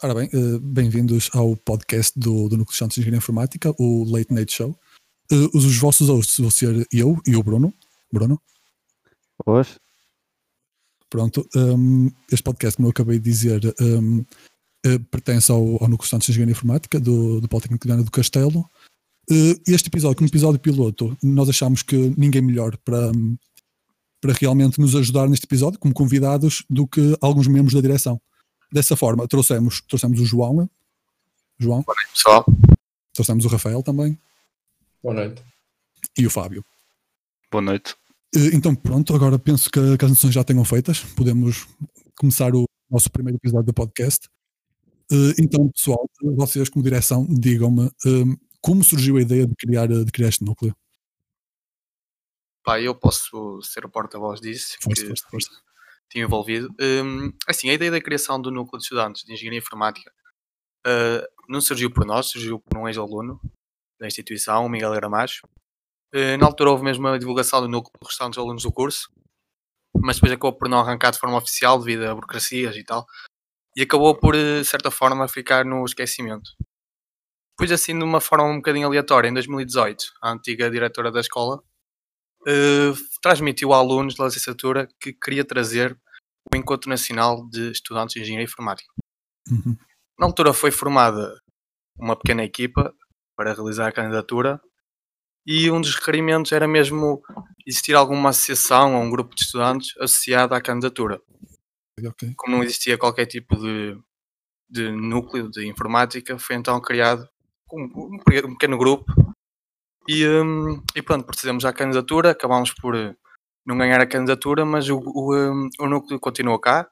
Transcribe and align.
Ora 0.00 0.14
bem, 0.14 0.30
uh, 0.32 0.60
bem-vindos 0.60 1.28
ao 1.34 1.56
podcast 1.56 2.16
do, 2.16 2.48
do 2.48 2.56
Núcleo 2.56 2.72
de 2.72 2.76
Santos 2.76 2.94
de 2.94 3.00
Engenharia 3.00 3.18
Informática, 3.18 3.74
o 3.80 4.04
Late 4.04 4.32
Night 4.32 4.52
Show. 4.52 4.70
Uh, 5.28 5.58
os 5.58 5.76
vossos 5.76 6.08
hosts 6.08 6.38
vão 6.38 6.52
ser 6.52 6.86
eu 6.92 7.20
e 7.26 7.34
o 7.34 7.42
Bruno. 7.42 7.74
Bruno? 8.12 8.40
Hoje. 9.44 9.74
Pronto, 11.10 11.44
um, 11.56 12.12
este 12.30 12.44
podcast, 12.44 12.76
como 12.76 12.86
eu 12.86 12.90
acabei 12.90 13.18
de 13.18 13.24
dizer, 13.24 13.60
um, 13.80 14.20
uh, 14.20 15.00
pertence 15.10 15.50
ao, 15.50 15.58
ao 15.82 15.88
Núcleo 15.88 15.98
de 15.98 16.10
Santos 16.10 16.26
de 16.26 16.30
Engenharia 16.30 16.52
Informática 16.52 17.00
do, 17.00 17.40
do 17.40 17.48
Politécnico 17.48 17.88
de 17.88 18.04
do 18.04 18.10
Castelo. 18.12 18.70
este 19.66 19.88
episódio, 19.88 20.16
como 20.16 20.28
episódio 20.28 20.60
piloto, 20.60 21.18
nós 21.20 21.48
achamos 21.48 21.82
que 21.82 22.14
ninguém 22.16 22.40
melhor 22.40 22.76
para, 22.84 23.10
para 24.20 24.32
realmente 24.34 24.80
nos 24.80 24.94
ajudar 24.94 25.28
neste 25.28 25.44
episódio, 25.44 25.80
como 25.80 25.92
convidados, 25.92 26.64
do 26.70 26.86
que 26.86 27.18
alguns 27.20 27.48
membros 27.48 27.74
da 27.74 27.80
direção. 27.80 28.20
Dessa 28.70 28.96
forma, 28.96 29.26
trouxemos, 29.26 29.80
trouxemos 29.80 30.20
o 30.20 30.24
João. 30.24 30.68
João. 31.58 31.82
Boa 31.82 31.96
noite, 31.96 32.12
pessoal. 32.12 32.46
Trouxemos 33.14 33.44
o 33.44 33.48
Rafael 33.48 33.82
também. 33.82 34.18
Boa 35.02 35.14
noite. 35.14 35.42
E 36.16 36.26
o 36.26 36.30
Fábio. 36.30 36.64
Boa 37.50 37.62
noite. 37.62 37.96
Então, 38.52 38.74
pronto, 38.74 39.14
agora 39.14 39.38
penso 39.38 39.70
que, 39.70 39.96
que 39.96 40.04
as 40.04 40.10
noções 40.10 40.34
já 40.34 40.44
tenham 40.44 40.64
feitas. 40.64 41.00
Podemos 41.00 41.66
começar 42.16 42.54
o 42.54 42.66
nosso 42.90 43.10
primeiro 43.10 43.38
episódio 43.38 43.66
do 43.66 43.72
podcast. 43.74 44.28
Então, 45.38 45.68
pessoal, 45.70 46.08
vocês 46.36 46.68
como 46.68 46.84
direção, 46.84 47.26
digam-me 47.26 47.90
como 48.60 48.84
surgiu 48.84 49.16
a 49.16 49.22
ideia 49.22 49.46
de 49.46 49.54
criar, 49.54 49.86
de 49.86 50.12
criar 50.12 50.28
este 50.28 50.44
núcleo? 50.44 50.76
Pá, 52.62 52.78
eu 52.80 52.94
posso 52.94 53.62
ser 53.62 53.86
o 53.86 53.88
porta-voz 53.88 54.40
disso. 54.40 54.76
Força, 54.82 55.06
força, 55.06 55.28
força 55.30 55.67
tinha 56.10 56.24
envolvido. 56.24 56.68
Um, 56.80 57.32
assim, 57.46 57.70
a 57.70 57.74
ideia 57.74 57.90
da 57.90 58.00
criação 58.00 58.40
do 58.40 58.50
núcleo 58.50 58.78
de 58.78 58.84
estudantes 58.84 59.22
de 59.24 59.32
engenharia 59.32 59.58
informática 59.58 60.10
uh, 60.86 61.26
não 61.48 61.60
surgiu 61.60 61.92
por 61.92 62.04
nós, 62.04 62.30
surgiu 62.30 62.60
por 62.60 62.78
um 62.78 62.88
ex-aluno 62.88 63.40
da 64.00 64.06
instituição, 64.06 64.64
o 64.64 64.68
Miguel 64.68 64.92
Gramacho. 64.92 65.46
Uh, 66.14 66.38
na 66.38 66.46
altura 66.46 66.70
houve 66.70 66.84
mesmo 66.84 67.06
a 67.08 67.18
divulgação 67.18 67.60
do 67.60 67.68
núcleo 67.68 67.92
dos 68.00 68.10
restantes 68.10 68.38
alunos 68.38 68.62
do 68.62 68.72
curso, 68.72 69.10
mas 69.94 70.16
depois 70.16 70.32
acabou 70.32 70.56
por 70.56 70.68
não 70.68 70.80
arrancar 70.80 71.10
de 71.10 71.18
forma 71.18 71.36
oficial 71.36 71.78
devido 71.78 72.04
a 72.04 72.14
burocracias 72.14 72.76
e 72.76 72.84
tal, 72.84 73.06
e 73.76 73.82
acabou 73.82 74.18
por, 74.18 74.34
de 74.34 74.64
certa 74.64 74.90
forma, 74.90 75.28
ficar 75.28 75.64
no 75.64 75.84
esquecimento. 75.84 76.50
Depois, 77.58 77.72
assim, 77.72 77.96
de 77.98 78.04
uma 78.04 78.20
forma 78.20 78.44
um 78.44 78.56
bocadinho 78.56 78.86
aleatória, 78.86 79.28
em 79.28 79.34
2018, 79.34 80.04
a 80.22 80.30
antiga 80.30 80.70
diretora 80.70 81.10
da 81.10 81.20
escola 81.20 81.60
uh, 82.42 82.94
transmitiu 83.22 83.72
a 83.72 83.78
alunos 83.78 84.14
da 84.14 84.24
licenciatura 84.24 84.88
que 85.00 85.12
queria 85.12 85.44
trazer 85.44 85.98
o 86.52 86.56
Encontro 86.56 86.88
Nacional 86.88 87.48
de 87.48 87.70
Estudantes 87.70 88.14
de 88.14 88.20
Engenharia 88.20 88.44
Informática. 88.44 88.92
Uhum. 89.50 89.76
Na 90.18 90.26
altura 90.26 90.52
foi 90.52 90.70
formada 90.70 91.40
uma 91.96 92.16
pequena 92.16 92.44
equipa 92.44 92.94
para 93.36 93.52
realizar 93.52 93.88
a 93.88 93.92
candidatura 93.92 94.60
e 95.46 95.70
um 95.70 95.80
dos 95.80 95.94
requerimentos 95.94 96.52
era 96.52 96.68
mesmo 96.68 97.22
existir 97.66 97.94
alguma 97.94 98.30
associação 98.30 98.94
ou 98.94 99.02
um 99.02 99.10
grupo 99.10 99.34
de 99.34 99.42
estudantes 99.42 99.96
associado 99.98 100.54
à 100.54 100.60
candidatura. 100.60 101.20
Okay. 101.98 102.34
Como 102.36 102.56
não 102.56 102.62
existia 102.62 102.98
qualquer 102.98 103.26
tipo 103.26 103.56
de, 103.56 103.98
de 104.68 104.90
núcleo 104.92 105.50
de 105.50 105.66
informática, 105.66 106.38
foi 106.38 106.56
então 106.56 106.80
criado 106.80 107.28
um, 107.72 108.18
um 108.46 108.52
pequeno 108.54 108.76
grupo 108.76 109.04
e, 110.08 110.26
um, 110.26 110.82
e 110.96 111.02
pronto, 111.02 111.26
procedemos 111.26 111.66
à 111.66 111.72
candidatura, 111.72 112.30
acabámos 112.30 112.72
por 112.72 112.96
eh, 112.96 113.14
não 113.66 113.76
ganhar 113.76 114.00
a 114.00 114.06
candidatura, 114.06 114.64
mas 114.64 114.88
o, 114.88 114.98
o, 114.98 115.36
um, 115.36 115.68
o 115.78 115.86
núcleo 115.86 116.18
continua 116.18 116.58
cá. 116.58 116.88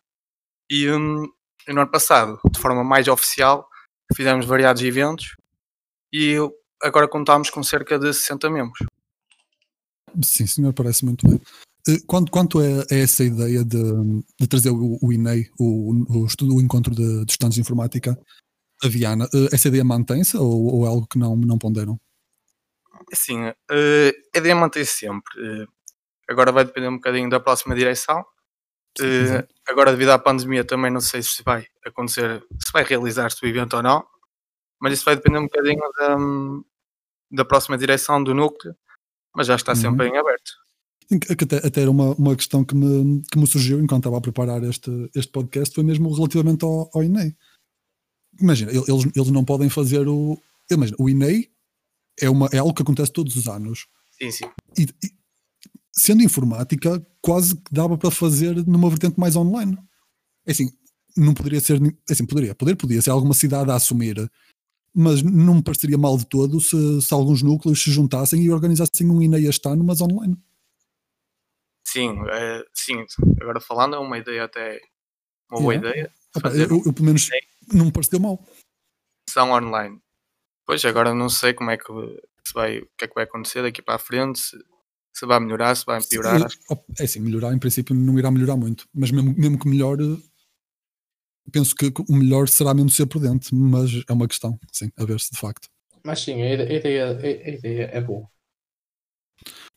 E 0.71 0.91
um, 0.91 1.27
no 1.67 1.81
ano 1.81 1.91
passado, 1.91 2.39
de 2.53 2.61
forma 2.61 2.85
mais 2.85 3.09
oficial, 3.09 3.67
fizemos 4.15 4.45
variados 4.45 4.83
eventos 4.83 5.35
e 6.13 6.37
agora 6.83 7.09
contamos 7.09 7.49
com 7.49 7.63
cerca 7.63 7.99
de 7.99 8.13
60 8.13 8.51
membros. 8.51 8.87
Sim, 10.23 10.47
senhor, 10.47 10.75
parece 10.75 11.05
muito 11.05 11.27
bem. 11.27 11.41
Eh, 11.89 12.01
quanto, 12.07 12.31
quanto 12.31 12.61
é, 12.61 12.85
é 12.91 13.01
essa 13.01 13.25
ideia 13.25 13.65
de, 13.65 13.81
de 14.39 14.47
trazer 14.47 14.71
o, 14.71 14.99
o 15.01 15.13
INEI, 15.13 15.49
o, 15.59 16.21
o, 16.21 16.27
estudo, 16.27 16.61
encontro 16.61 16.95
de, 16.95 17.25
de 17.25 17.31
estudantes 17.31 17.55
de 17.55 17.61
informática, 17.63 18.19
a 18.83 18.89
Viana, 18.89 19.27
eh, 19.33 19.49
essa 19.53 19.69
ideia 19.69 19.85
mantém-se 19.85 20.37
ou, 20.37 20.75
ou 20.75 20.85
é 20.85 20.89
algo 20.89 21.07
que 21.07 21.19
não, 21.19 21.35
não 21.35 21.57
ponderam? 21.57 21.99
Assim, 23.13 23.49
uh, 23.49 24.13
a 24.35 24.39
ideia 24.39 24.55
mantém-se 24.55 24.93
sempre. 24.93 25.63
Uh, 25.63 25.69
agora 26.29 26.53
vai 26.53 26.65
depender 26.65 26.89
um 26.89 26.97
bocadinho 26.97 27.31
da 27.31 27.41
próxima 27.41 27.75
direção. 27.75 28.25
Uh, 29.01 29.47
agora, 29.69 29.93
devido 29.93 30.11
à 30.11 30.19
pandemia, 30.19 30.65
também 30.65 30.91
não 30.91 31.01
sei 31.01 31.23
se 31.23 31.43
vai 31.43 31.67
acontecer, 31.85 32.43
se 32.65 32.73
vai 32.73 32.83
realizar-se 32.83 33.45
o 33.45 33.49
evento 33.49 33.77
ou 33.77 33.83
não, 33.83 34.05
mas 34.81 34.95
isso 34.95 35.05
vai 35.05 35.17
depender 35.17 35.39
um 35.39 35.45
bocadinho 35.45 35.83
da, 35.99 36.17
da 37.31 37.45
próxima 37.45 37.77
direção 37.77 38.23
do 38.23 38.35
núcleo, 38.35 38.75
mas 39.35 39.47
já 39.47 39.55
está 39.55 39.73
uhum. 39.73 39.77
sempre 39.77 40.09
em 40.09 40.17
aberto. 40.17 40.53
Até, 41.31 41.65
até 41.65 41.83
era 41.83 41.91
uma, 41.91 42.15
uma 42.15 42.35
questão 42.35 42.65
que 42.65 42.75
me, 42.75 43.23
que 43.31 43.39
me 43.39 43.47
surgiu 43.47 43.79
enquanto 43.79 44.01
estava 44.01 44.19
a 44.19 44.21
preparar 44.21 44.63
este, 44.65 44.91
este 45.15 45.31
podcast, 45.31 45.75
foi 45.75 45.85
mesmo 45.85 46.13
relativamente 46.13 46.65
ao, 46.65 46.91
ao 46.93 47.05
INEI. 47.05 47.37
Imagina, 48.41 48.73
eles, 48.73 49.07
eles 49.15 49.31
não 49.31 49.45
podem 49.45 49.71
fazer 49.71 50.09
o. 50.09 50.37
Imagina, 50.71 50.97
o 50.99 51.09
INEI 51.09 51.49
é, 52.21 52.31
uma, 52.31 52.49
é 52.53 52.59
algo 52.59 52.75
que 52.75 52.83
acontece 52.83 53.13
todos 53.13 53.37
os 53.37 53.47
anos. 53.49 53.87
Sim, 54.11 54.31
sim. 54.31 54.51
E, 54.79 54.83
e, 54.83 55.11
sendo 55.93 56.23
informática, 56.23 57.05
quase 57.21 57.57
que 57.57 57.73
dava 57.73 57.97
para 57.97 58.11
fazer 58.11 58.55
numa 58.67 58.89
vertente 58.89 59.19
mais 59.19 59.37
online. 59.37 59.77
É 60.47 60.53
assim, 60.53 60.71
não 61.17 61.35
poderia 61.35 61.61
ser. 61.61 61.81
É 62.09 62.13
assim, 62.13 62.27
poderia, 62.27 62.55
poder 62.55 62.77
podia 62.77 63.01
ser 63.01 63.11
alguma 63.11 63.35
cidade 63.35 63.71
a 63.71 63.75
assumir, 63.75 64.31
mas 64.95 65.23
não 65.23 65.57
me 65.57 65.63
pareceria 65.63 65.99
mal 65.99 66.17
de 66.17 66.27
todo 66.27 66.61
se, 66.61 67.03
se 67.03 67.13
alguns 67.13 67.43
núcleos 67.43 67.83
se 67.83 67.91
juntassem 67.91 68.43
e 68.43 68.51
organizassem 68.51 69.11
um 69.11 69.23
INEI 69.23 69.47
este 69.47 69.69
ano, 69.69 69.85
mas 69.85 70.01
online. 70.01 70.37
Sim, 71.87 72.17
é, 72.31 72.65
sim. 72.75 73.05
Agora 73.41 73.61
falando, 73.61 73.97
é 73.97 73.99
uma 73.99 74.19
ideia 74.19 74.45
até. 74.45 74.81
Uma 75.51 75.61
boa 75.61 75.75
ideia. 75.75 76.13
eu, 76.55 76.83
eu, 76.85 76.93
pelo 76.93 77.07
menos, 77.07 77.29
não 77.73 77.87
me 77.87 77.93
pareceu 77.93 78.21
mal. 78.21 78.45
São 79.31 79.51
online. 79.51 80.01
Pois, 80.67 80.85
agora 80.85 81.15
não 81.15 81.29
sei 81.29 81.55
como 81.55 81.71
é 81.71 81.77
que 81.77 81.85
se 82.45 82.53
vai, 82.53 82.79
o 82.79 82.89
que 82.97 83.05
é 83.05 83.09
que 83.09 83.15
vai 83.15 83.25
acontecer 83.25 83.63
daqui 83.63 83.81
para 83.81 83.95
a 83.95 83.99
frente, 83.99 84.41
se, 84.41 84.57
se 85.15 85.25
vai 85.25 85.39
melhorar, 85.39 85.75
se 85.77 85.87
vai 85.87 86.03
piorar. 86.03 86.49
É 86.99 87.05
assim, 87.05 87.21
melhorar 87.21 87.53
em 87.53 87.59
princípio 87.59 87.95
não 87.95 88.19
irá 88.19 88.31
melhorar 88.31 88.57
muito, 88.57 88.89
mas 88.93 89.13
mesmo, 89.13 89.33
mesmo 89.39 89.59
que 89.59 89.69
melhore, 89.69 90.21
penso 91.53 91.75
que 91.75 91.93
o 92.09 92.13
melhor 92.13 92.49
será 92.49 92.75
mesmo 92.75 92.91
ser 92.91 93.07
prudente, 93.07 93.55
mas 93.55 93.91
é 94.09 94.13
uma 94.13 94.27
questão, 94.27 94.59
sim, 94.73 94.91
a 94.97 95.05
ver 95.05 95.21
se 95.21 95.31
de 95.31 95.39
facto. 95.39 95.69
Mas 96.05 96.21
sim, 96.21 96.43
a 96.43 96.53
ideia, 96.53 97.17
a 97.17 97.49
ideia 97.51 97.91
é 97.93 98.01
boa. 98.01 98.29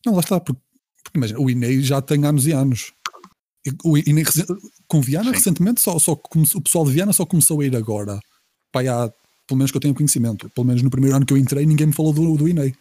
Não, 0.06 0.14
lá 0.14 0.20
está, 0.22 0.40
porque, 0.40 0.62
porque 1.04 1.18
imagina, 1.18 1.40
o 1.40 1.50
INEI 1.50 1.82
já 1.82 2.02
tem 2.02 2.26
anos 2.26 2.48
e 2.48 2.52
anos. 2.52 2.94
O 3.84 3.98
INEI, 3.98 4.26
com 4.88 5.02
Viana, 5.02 5.26
sim. 5.26 5.36
recentemente, 5.36 5.82
só, 5.82 5.98
só, 6.00 6.14
o 6.14 6.62
pessoal 6.62 6.86
de 6.86 6.92
Viana 6.92 7.14
só 7.14 7.26
começou 7.26 7.62
a 7.62 7.66
ir 7.66 7.76
agora. 7.76 8.20
Pai, 8.72 8.88
há 8.88 9.12
pelo 9.50 9.58
menos 9.58 9.72
que 9.72 9.78
eu 9.78 9.82
tenho 9.82 9.96
conhecimento. 9.96 10.48
Pelo 10.52 10.68
menos 10.68 10.84
no 10.84 10.92
primeiro 10.92 11.16
ano 11.16 11.26
que 11.26 11.34
eu 11.34 11.38
entrei, 11.38 11.66
ninguém 11.66 11.88
me 11.88 11.94
falou 11.94 12.14
do, 12.14 12.38
do 12.38 12.48
INEI. 12.48 12.74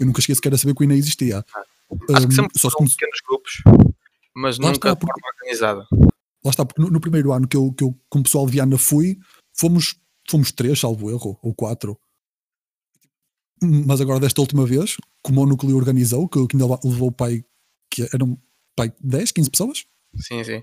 Eu 0.00 0.06
nunca 0.06 0.22
cheguei 0.22 0.34
sequer 0.34 0.54
a 0.54 0.58
saber 0.58 0.74
que 0.74 0.80
o 0.80 0.84
INEI 0.84 0.98
existia. 0.98 1.44
Acho 2.10 2.26
que 2.26 2.34
sempre 2.34 2.52
um, 2.56 2.58
só 2.58 2.70
foram 2.70 2.88
pequenos 2.88 3.18
grupos, 3.28 3.62
mas 4.34 4.58
nunca 4.58 4.72
está, 4.72 4.94
de 4.94 5.00
forma 5.00 5.28
organizada. 5.38 5.86
Lá 6.42 6.50
está, 6.50 6.64
porque 6.64 6.80
no, 6.80 6.90
no, 6.90 6.98
primeiro 6.98 7.30
ano 7.30 7.46
que 7.46 7.56
eu, 7.56 7.72
que 7.72 7.84
eu 7.84 7.94
com 8.08 8.20
o 8.20 8.22
pessoal 8.22 8.46
de 8.46 8.52
Viana 8.52 8.78
fui, 8.78 9.18
fomos, 9.54 9.96
fomos 10.28 10.50
três, 10.50 10.80
salvo 10.80 11.10
erro, 11.10 11.38
ou 11.42 11.54
quatro. 11.54 11.98
Mas 13.62 14.00
agora, 14.00 14.18
desta 14.18 14.40
última 14.40 14.64
vez, 14.66 14.96
como 15.22 15.42
o 15.42 15.46
núcleo 15.46 15.76
organizou, 15.76 16.26
que, 16.26 16.46
que 16.46 16.56
ainda 16.56 16.80
levou 16.82 17.08
o 17.08 17.12
pai, 17.12 17.44
que 17.90 18.08
eram 18.12 18.38
pai 18.74 18.92
10, 19.00 19.30
15 19.30 19.50
pessoas? 19.50 19.84
Sim, 20.16 20.42
sim. 20.42 20.62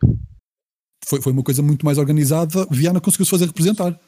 Foi, 1.06 1.22
foi 1.22 1.31
uma 1.31 1.44
coisa 1.44 1.62
muito 1.62 1.86
mais 1.86 1.98
organizada. 1.98 2.68
Viana 2.69 3.00
conseguiu-se 3.00 3.31
fazer 3.31 3.46
representar. 3.46 4.00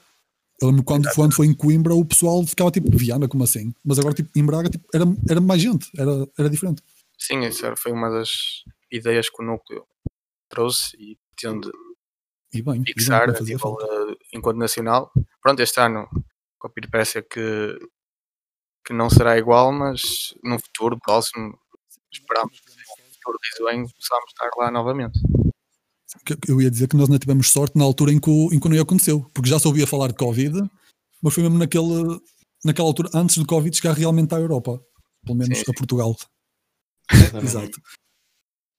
Eu 0.62 0.70
lembro 0.70 0.84
quando, 0.84 1.10
quando 1.14 1.34
foi 1.34 1.48
em 1.48 1.54
Coimbra 1.54 1.94
o 1.94 2.06
pessoal 2.06 2.46
ficava 2.46 2.72
tipo, 2.72 2.90
Viana, 2.96 3.28
como 3.28 3.44
assim? 3.44 3.74
Mas 3.84 4.00
agora 4.00 4.14
tipo, 4.14 4.30
em 4.36 4.46
Braga 4.46 4.70
tipo, 4.70 4.88
era, 4.94 5.06
era 5.30 5.42
mais 5.42 5.62
gente, 5.62 5.90
era, 5.98 6.28
era 6.38 6.50
diferente. 6.50 6.82
Sim, 7.18 7.42
isso 7.42 7.66
foi 7.76 7.92
uma 7.92 8.10
das 8.10 8.30
ideias 8.92 9.30
que 9.30 9.42
o 9.42 9.46
núcleo 9.46 9.86
trouxe 10.50 10.96
e 10.98 11.18
tende 11.36 11.70
e 12.54 12.62
bem, 12.62 12.84
fixar 12.86 13.30
e 13.30 13.32
bem, 13.32 13.42
a 13.42 13.44
nível 13.44 13.78
enquanto 14.34 14.58
nacional. 14.58 15.12
Pronto, 15.42 15.60
este 15.60 15.80
ano 15.80 16.08
com 16.60 16.68
a 16.68 16.70
peripécia 16.70 17.22
que, 17.22 17.78
que 18.86 18.94
não 18.94 19.10
será 19.10 19.38
igual, 19.38 19.72
mas 19.72 20.34
no 20.44 20.60
futuro 20.60 20.98
próximo 21.00 21.58
esperamos 22.12 22.60
que 22.60 22.72
no 22.72 23.14
futuro 23.14 23.38
risonho 23.52 23.88
possamos 23.94 24.26
estar 24.30 24.50
lá 24.58 24.72
novamente 24.72 25.20
eu 26.48 26.62
ia 26.62 26.72
dizer 26.72 26.88
que 26.88 26.96
nós 26.96 27.10
não 27.10 27.18
tivemos 27.20 27.50
sorte 27.50 27.78
na 27.78 27.84
altura 27.84 28.12
em 28.12 28.20
que, 28.20 28.30
o, 28.30 28.54
em 28.54 28.60
que 28.60 28.68
o 28.68 28.82
aconteceu, 28.82 29.26
porque 29.34 29.50
já 29.50 29.60
se 29.60 29.68
ouvia 29.68 29.88
falar 29.88 30.08
de 30.08 30.16
Covid, 30.16 30.62
mas 31.22 31.34
foi 31.34 31.44
mesmo 31.44 31.58
naquele, 31.58 32.20
naquela 32.64 32.88
altura, 32.88 33.10
antes 33.14 33.38
do 33.38 33.46
Covid 33.46 33.76
chegar 33.76 33.94
realmente 33.94 34.34
à 34.34 34.38
Europa, 34.40 34.84
pelo 35.26 35.38
menos 35.38 35.58
sim, 35.58 35.64
sim. 35.64 35.72
a 35.72 35.74
Portugal. 35.74 36.16
Exato. 37.44 37.82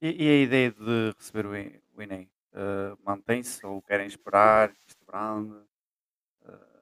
E, 0.00 0.24
e, 0.24 0.28
a 0.28 0.42
ideia 0.42 0.70
de 0.70 1.14
receber 1.18 1.46
o, 1.46 1.50
o 1.96 2.02
INEI? 2.02 2.28
Uh, 2.52 2.96
Mantém-se 3.04 3.64
ou 3.66 3.82
querem 3.82 4.06
esperar? 4.06 4.72
Isto 4.86 5.04
brand? 5.06 5.50
Uh, 5.50 6.74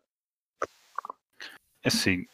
É 1.85 1.89
assim. 1.89 2.27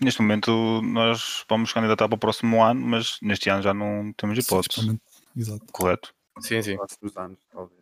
Neste 0.00 0.20
momento 0.20 0.82
nós 0.82 1.44
vamos 1.48 1.72
candidatar 1.72 2.08
para 2.08 2.16
o 2.16 2.18
próximo 2.18 2.62
ano, 2.62 2.80
mas 2.80 3.18
neste 3.22 3.48
ano 3.48 3.62
já 3.62 3.72
não 3.72 4.12
temos 4.14 4.38
hipótese. 4.38 4.68
Principalmente- 4.68 5.02
Exato. 5.36 5.66
Correto. 5.72 6.15
Sim, 6.40 6.62
sim. 6.62 6.76
próximos 6.76 7.16
anos, 7.16 7.38
talvez. 7.52 7.80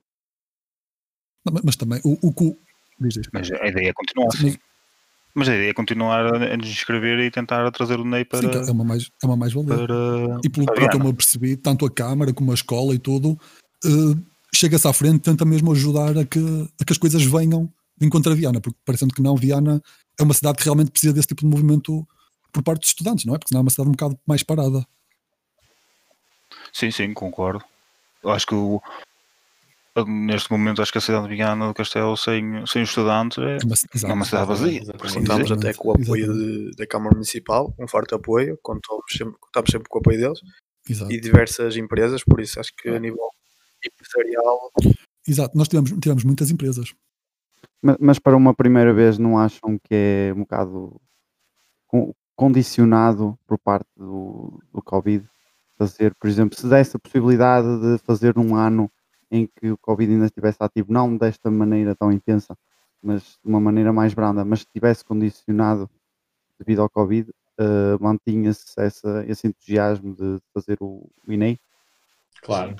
Não, 1.44 1.52
mas- 1.52 1.62
Mas 1.64 1.76
também 1.76 2.00
o, 2.04 2.18
o 2.22 2.56
diz. 3.00 3.16
Mas 3.32 3.50
a 3.52 3.66
ideia 3.68 3.88
é 3.90 3.92
continuar 3.92 4.26
Mas- 4.32 4.36
assim. 4.36 4.58
Mas 5.36 5.48
a 5.48 5.54
ideia 5.56 5.70
é 5.70 5.74
continuar 5.74 6.26
a 6.32 6.56
nos 6.56 6.68
inscrever 6.68 7.18
e 7.18 7.28
tentar 7.28 7.68
trazer 7.72 7.98
o 7.98 8.04
Ney 8.04 8.24
para. 8.24 8.38
Sim, 8.40 8.50
que 8.50 8.56
é 8.56 8.72
uma 8.72 8.84
mais, 8.84 9.10
é 9.20 9.26
uma 9.26 9.36
mais-valia. 9.36 9.74
para 9.84 10.40
E 10.44 10.48
pelo 10.48 10.64
que 10.66 10.96
eu 10.96 11.00
me 11.00 11.10
apercebi, 11.10 11.56
tanto 11.56 11.84
a 11.84 11.90
Câmara 11.90 12.32
como 12.32 12.52
a 12.52 12.54
escola 12.54 12.94
e 12.94 13.00
tudo, 13.00 13.36
eh, 13.84 13.88
chega-se 14.54 14.86
à 14.86 14.92
frente, 14.92 15.18
tenta 15.22 15.44
mesmo 15.44 15.72
ajudar 15.72 16.16
a 16.16 16.24
que, 16.24 16.38
a 16.80 16.84
que 16.84 16.92
as 16.92 16.98
coisas 16.98 17.24
venham 17.24 17.68
de 17.98 18.06
encontro 18.06 18.30
a 18.30 18.34
Viana, 18.36 18.60
porque 18.60 18.78
parecendo 18.84 19.12
que 19.12 19.20
não, 19.20 19.34
Viana 19.34 19.82
é 20.18 20.22
uma 20.22 20.34
cidade 20.34 20.58
que 20.58 20.64
realmente 20.64 20.92
precisa 20.92 21.12
desse 21.12 21.26
tipo 21.26 21.40
de 21.40 21.48
movimento 21.48 22.06
por 22.52 22.62
parte 22.62 22.82
dos 22.82 22.90
estudantes, 22.90 23.24
não 23.24 23.34
é? 23.34 23.38
Porque 23.38 23.48
senão 23.48 23.58
é 23.58 23.62
uma 23.64 23.70
cidade 23.70 23.88
um 23.88 23.92
bocado 23.92 24.16
mais 24.24 24.44
parada. 24.44 24.86
Sim, 26.72 26.92
sim, 26.92 27.12
concordo. 27.12 27.64
Eu 28.24 28.30
acho 28.30 28.46
que 28.46 28.54
o- 28.54 28.80
neste 30.06 30.50
momento 30.50 30.82
acho 30.82 30.90
que 30.90 30.98
a 30.98 31.00
cidade 31.00 31.28
de 31.28 31.34
Viana 31.36 31.68
do 31.68 31.74
Castelo 31.74 32.16
sem, 32.16 32.66
sem 32.66 32.82
estudantes 32.82 33.38
é, 33.38 33.42
É 33.42 33.64
uma, 33.64 33.74
exato. 33.74 34.06
é 34.06 34.12
uma 34.12 34.24
cidade 34.24 34.46
vazia. 34.46 34.80
Assim 35.02 35.18
Contamos 35.20 35.52
até 35.52 35.72
com 35.74 35.88
o 35.88 35.92
apoio 35.92 36.32
de- 36.32 36.70
da 36.76 36.86
Câmara 36.86 37.14
Municipal, 37.14 37.72
um 37.78 37.86
forte 37.86 38.14
apoio, 38.14 38.58
contamos 38.62 39.04
sempre, 39.16 39.36
contamos 39.38 39.70
sempre 39.70 39.88
com 39.88 39.98
o 39.98 40.00
apoio 40.00 40.18
deles 40.18 40.40
Exato. 40.88 41.12
e 41.12 41.20
diversas 41.20 41.76
empresas, 41.76 42.24
por 42.24 42.40
isso 42.40 42.58
acho 42.58 42.72
que 42.76 42.88
a 42.88 42.98
nível 42.98 43.28
empresarial 43.86 44.70
Exato. 45.28 45.56
Nós 45.56 45.68
tivemos, 45.68 45.90
tivemos 46.00 46.24
muitas 46.24 46.50
empresas. 46.50 46.92
Mas, 47.80 47.96
mas 48.00 48.18
para 48.18 48.36
uma 48.36 48.52
primeira 48.54 48.92
vez 48.92 49.16
não 49.18 49.38
acham 49.38 49.78
que 49.78 49.94
é 49.94 50.32
um 50.34 50.40
bocado 50.40 51.00
con- 51.86 52.12
condicionado 52.34 53.38
por 53.46 53.58
parte 53.58 53.86
do, 53.96 54.60
do 54.72 54.82
Covid 54.82 55.24
fazer, 55.78 56.14
por 56.14 56.28
exemplo, 56.28 56.58
se 56.58 56.66
desse 56.68 56.96
a 56.96 57.00
possibilidade 57.00 57.66
de 57.80 57.98
fazer 58.04 58.38
um 58.38 58.54
ano 58.56 58.90
em 59.30 59.46
que 59.46 59.70
o 59.70 59.78
Covid 59.78 60.12
ainda 60.12 60.26
estivesse 60.26 60.58
ativo, 60.60 60.92
não 60.92 61.16
desta 61.16 61.50
maneira 61.50 61.94
tão 61.94 62.12
intensa, 62.12 62.56
mas 63.02 63.22
de 63.22 63.50
uma 63.50 63.60
maneira 63.60 63.92
mais 63.92 64.14
branda, 64.14 64.44
mas 64.44 64.60
estivesse 64.60 65.04
condicionado 65.04 65.90
devido 66.58 66.82
ao 66.82 66.88
Covid, 66.90 67.30
eh, 67.58 67.98
mantinha-se 68.00 68.72
essa- 68.78 69.24
esse 69.26 69.46
entusiasmo 69.48 70.14
de 70.14 70.38
fazer 70.52 70.76
o, 70.80 71.10
o 71.26 71.32
INEI? 71.32 71.58
Claro. 72.42 72.76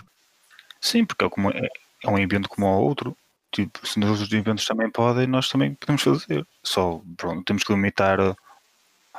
Sim, 0.80 1.04
porque 1.04 1.24
é, 1.24 1.28
como, 1.28 1.50
é, 1.50 1.68
é 2.04 2.10
um 2.10 2.18
evento 2.18 2.48
como 2.48 2.66
o 2.66 2.80
outro. 2.82 3.16
Tipo, 3.50 3.86
se 3.86 3.98
nos 4.00 4.10
outros 4.10 4.32
eventos 4.32 4.66
também 4.66 4.90
podem, 4.90 5.26
nós 5.26 5.48
também 5.48 5.74
podemos 5.74 6.02
fazer. 6.02 6.46
Só, 6.62 7.00
pronto, 7.16 7.44
temos 7.44 7.62
que 7.64 7.72
limitar 7.72 8.20
uh, 8.20 8.36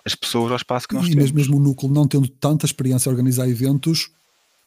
as 0.05 0.15
pessoas 0.15 0.51
ao 0.51 0.57
espaço 0.57 0.87
que 0.87 0.93
nós 0.95 1.05
E 1.07 1.09
temos. 1.09 1.23
mesmo, 1.31 1.37
mesmo 1.37 1.57
o 1.57 1.59
núcleo 1.59 1.91
não 1.91 2.07
tendo 2.07 2.27
tanta 2.27 2.65
experiência 2.65 3.09
a 3.09 3.11
organizar 3.11 3.47
eventos, 3.49 4.09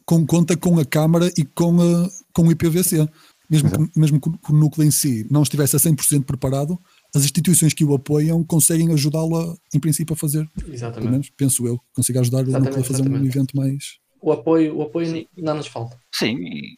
com, 0.05 0.26
conta 0.26 0.56
com 0.56 0.79
a 0.79 0.85
Câmara 0.85 1.31
e 1.37 1.44
com, 1.44 1.81
a, 1.81 2.11
com 2.32 2.43
o 2.49 2.50
IPVC. 2.52 3.08
Mesmo 3.50 3.70
que, 3.70 3.99
mesmo 3.99 4.20
que 4.20 4.29
o- 4.52 4.55
núcleo 4.55 4.87
em 4.87 4.90
si 4.90 5.26
não 5.31 5.43
estivesse 5.43 5.75
a 5.75 5.79
100% 5.79 6.25
preparado, 6.25 6.79
as 7.14 7.25
instituições 7.25 7.73
que 7.73 7.82
o 7.85 7.94
apoiam 7.94 8.44
conseguem 8.44 8.93
ajudá-lo, 8.93 9.58
em 9.73 9.81
princípio, 9.81 10.12
a 10.12 10.17
fazer. 10.17 10.46
Pelo 10.58 10.75
Exatamente. 10.75 11.11
menos, 11.11 11.31
penso 11.35 11.67
eu, 11.67 11.81
consiga 11.94 12.20
ajudar 12.20 12.40
o 12.40 12.40
núcleo 12.43 12.56
a 12.56 12.61
Exatamente, 12.61 12.88
fazer 12.88 13.02
um 13.02 13.05
exatamente. 13.06 13.37
evento 13.37 13.56
mais. 13.56 13.85
O 14.20 14.32
apoio, 14.32 14.76
o 14.76 14.82
apoio 14.82 15.26
não 15.37 15.55
nos 15.55 15.67
falta. 15.67 15.96
Sim, 16.14 16.37
e, 16.37 16.76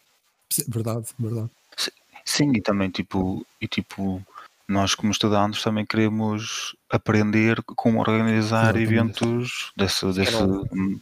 Sim, 0.53 0.63
Verdade, 0.69 1.07
verdade. 1.19 1.51
sim, 2.25 2.53
e 2.55 2.61
também 2.61 2.91
tipo, 2.91 3.45
e 3.61 3.67
tipo, 3.67 4.25
nós 4.71 4.95
como 4.95 5.11
estudantes 5.11 5.63
também 5.63 5.85
queremos 5.85 6.77
aprender 6.89 7.63
como 7.63 7.99
organizar 8.01 8.77
Exatamente. 8.77 9.25
eventos 9.25 9.73
desse, 9.77 10.07
desse, 10.13 10.33
não- 10.33 10.67
hum, 10.73 10.99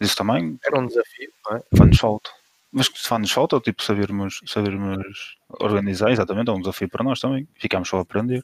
desse 0.00 0.16
tamanho. 0.16 0.58
era 0.64 0.80
um 0.80 0.86
desafio, 0.86 1.30
não 1.44 1.56
é? 1.56 1.62
Faz-nos 1.76 1.98
falta. 1.98 2.30
Mas 2.72 2.86
se 2.86 3.06
faz-nos 3.08 3.30
falta, 3.30 3.60
tipo, 3.60 3.82
sabermos, 3.82 4.40
sabermos 4.46 5.36
organizar, 5.60 6.10
exatamente, 6.10 6.48
é 6.50 6.52
um 6.52 6.58
desafio 6.58 6.88
para 6.88 7.04
nós 7.04 7.20
também. 7.20 7.46
Ficamos 7.54 7.88
só 7.88 7.98
a 7.98 8.02
aprender. 8.02 8.42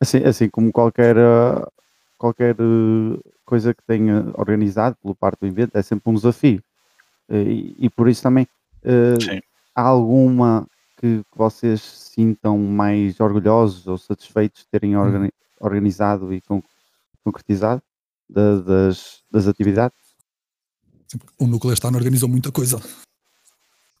Assim, 0.00 0.18
assim 0.24 0.48
como 0.48 0.72
qualquer, 0.72 1.16
eh, 1.16 1.66
qualquer 2.16 2.54
eh, 2.58 3.30
coisa 3.44 3.74
que 3.74 3.82
tenha 3.86 4.24
organizado 4.34 4.96
pelo 5.02 5.14
parte 5.14 5.40
do 5.40 5.46
evento, 5.46 5.76
é 5.76 5.82
sempre 5.82 6.10
um 6.10 6.14
desafio. 6.14 6.62
Eh, 7.28 7.42
E, 7.42 7.76
e 7.78 7.90
por 7.90 8.08
isso 8.08 8.22
também 8.22 8.46
Sim. 9.20 9.40
há 9.74 9.82
alguma 9.82 10.66
que, 11.02 11.24
que 11.24 11.36
vocês 11.36 11.82
se 11.82 12.12
sintam 12.14 12.56
mais 12.58 13.18
orgulhosos 13.18 13.88
ou 13.88 13.98
satisfeitos 13.98 14.62
de 14.62 14.68
terem 14.68 14.96
organi- 14.96 15.32
organizado 15.58 16.32
e 16.32 16.40
con- 16.40 16.62
concretizado 17.24 17.82
da- 18.30 18.60
das, 18.60 19.24
das 19.28 19.48
atividades? 19.48 19.98
O 21.40 21.46
núcleo 21.48 21.72
este 21.72 21.84
ano 21.88 21.98
organizou 21.98 22.28
muita 22.28 22.52
coisa. 22.52 22.80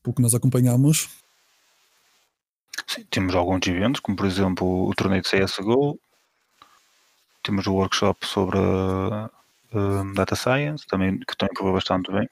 Pelo 0.00 0.14
que 0.14 0.22
nós 0.22 0.32
acompanhamos, 0.34 1.08
Sim, 2.86 3.04
temos 3.10 3.34
alguns 3.34 3.66
eventos, 3.66 4.00
como 4.00 4.16
por 4.16 4.26
exemplo 4.26 4.88
o 4.88 4.94
torneio 4.94 5.22
de 5.22 5.28
CSGO, 5.28 5.98
temos 7.42 7.66
o 7.66 7.74
workshop 7.74 8.24
sobre 8.26 8.58
uh, 8.58 9.28
um, 9.72 10.12
Data 10.14 10.36
Science, 10.36 10.86
também, 10.86 11.18
que 11.18 11.36
também 11.36 11.54
correu 11.54 11.74
bastante 11.74 12.10
bem. 12.12 12.28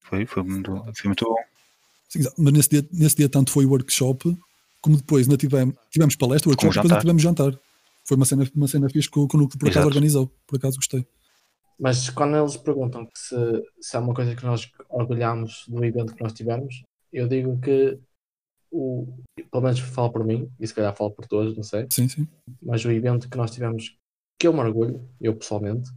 Foi, 0.00 0.24
foi, 0.26 0.42
muito, 0.42 0.72
foi 0.94 1.08
muito 1.08 1.24
bom. 1.24 1.55
Mas 2.38 2.52
nesse 2.52 2.68
dia, 2.68 2.88
nesse 2.92 3.16
dia 3.16 3.28
tanto 3.28 3.50
foi 3.50 3.66
workshop, 3.66 4.36
como 4.80 4.96
depois 4.96 5.26
ainda 5.26 5.36
tivemos, 5.36 5.74
tivemos 5.90 6.16
palestra, 6.16 6.48
workshop, 6.50 6.70
e 6.70 6.74
depois 6.74 6.92
ainda 6.92 7.00
tivemos 7.00 7.22
jantar. 7.22 7.58
Foi 8.04 8.16
uma 8.16 8.24
cena, 8.24 8.48
uma 8.54 8.68
cena 8.68 8.88
fixe 8.88 9.10
que, 9.10 9.18
o- 9.18 9.26
que 9.26 9.36
o 9.36 9.38
núcleo 9.40 9.58
por 9.58 9.66
acaso 9.68 9.80
Exato. 9.80 9.88
organizou. 9.88 10.30
Por 10.46 10.56
acaso 10.56 10.76
gostei. 10.76 11.04
Mas 11.78 12.08
quando 12.08 12.36
eles 12.36 12.56
perguntam 12.56 13.04
que 13.04 13.18
se, 13.18 13.36
se 13.80 13.96
é 13.96 13.98
uma 13.98 14.14
coisa 14.14 14.34
que 14.34 14.44
nós 14.46 14.70
orgulhamos 14.88 15.64
do 15.68 15.84
evento 15.84 16.14
que 16.14 16.22
nós 16.22 16.32
tivemos, 16.32 16.82
eu 17.12 17.26
digo 17.28 17.58
que 17.60 17.98
o, 18.70 19.06
pelo 19.50 19.62
menos 19.64 19.80
falo 19.80 20.10
por 20.10 20.24
mim, 20.24 20.48
e 20.60 20.66
se 20.66 20.72
calhar 20.72 20.94
falo 20.96 21.10
por 21.10 21.26
todos, 21.26 21.56
não 21.56 21.62
sei, 21.64 21.86
Sim, 21.90 22.08
sim. 22.08 22.26
mas 22.62 22.84
o 22.84 22.90
evento 22.90 23.28
que 23.28 23.36
nós 23.36 23.50
tivemos, 23.50 23.96
que 24.38 24.46
eu 24.46 24.52
me 24.52 24.60
orgulho, 24.60 25.06
eu 25.20 25.34
pessoalmente, 25.36 25.90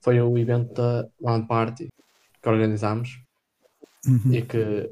foi 0.00 0.20
o 0.20 0.36
evento 0.38 0.72
da 0.74 1.06
One 1.20 1.46
Party 1.46 1.88
que 2.42 2.48
organizámos 2.48 3.20
Uhum. 4.06 4.32
e 4.32 4.40
que, 4.42 4.90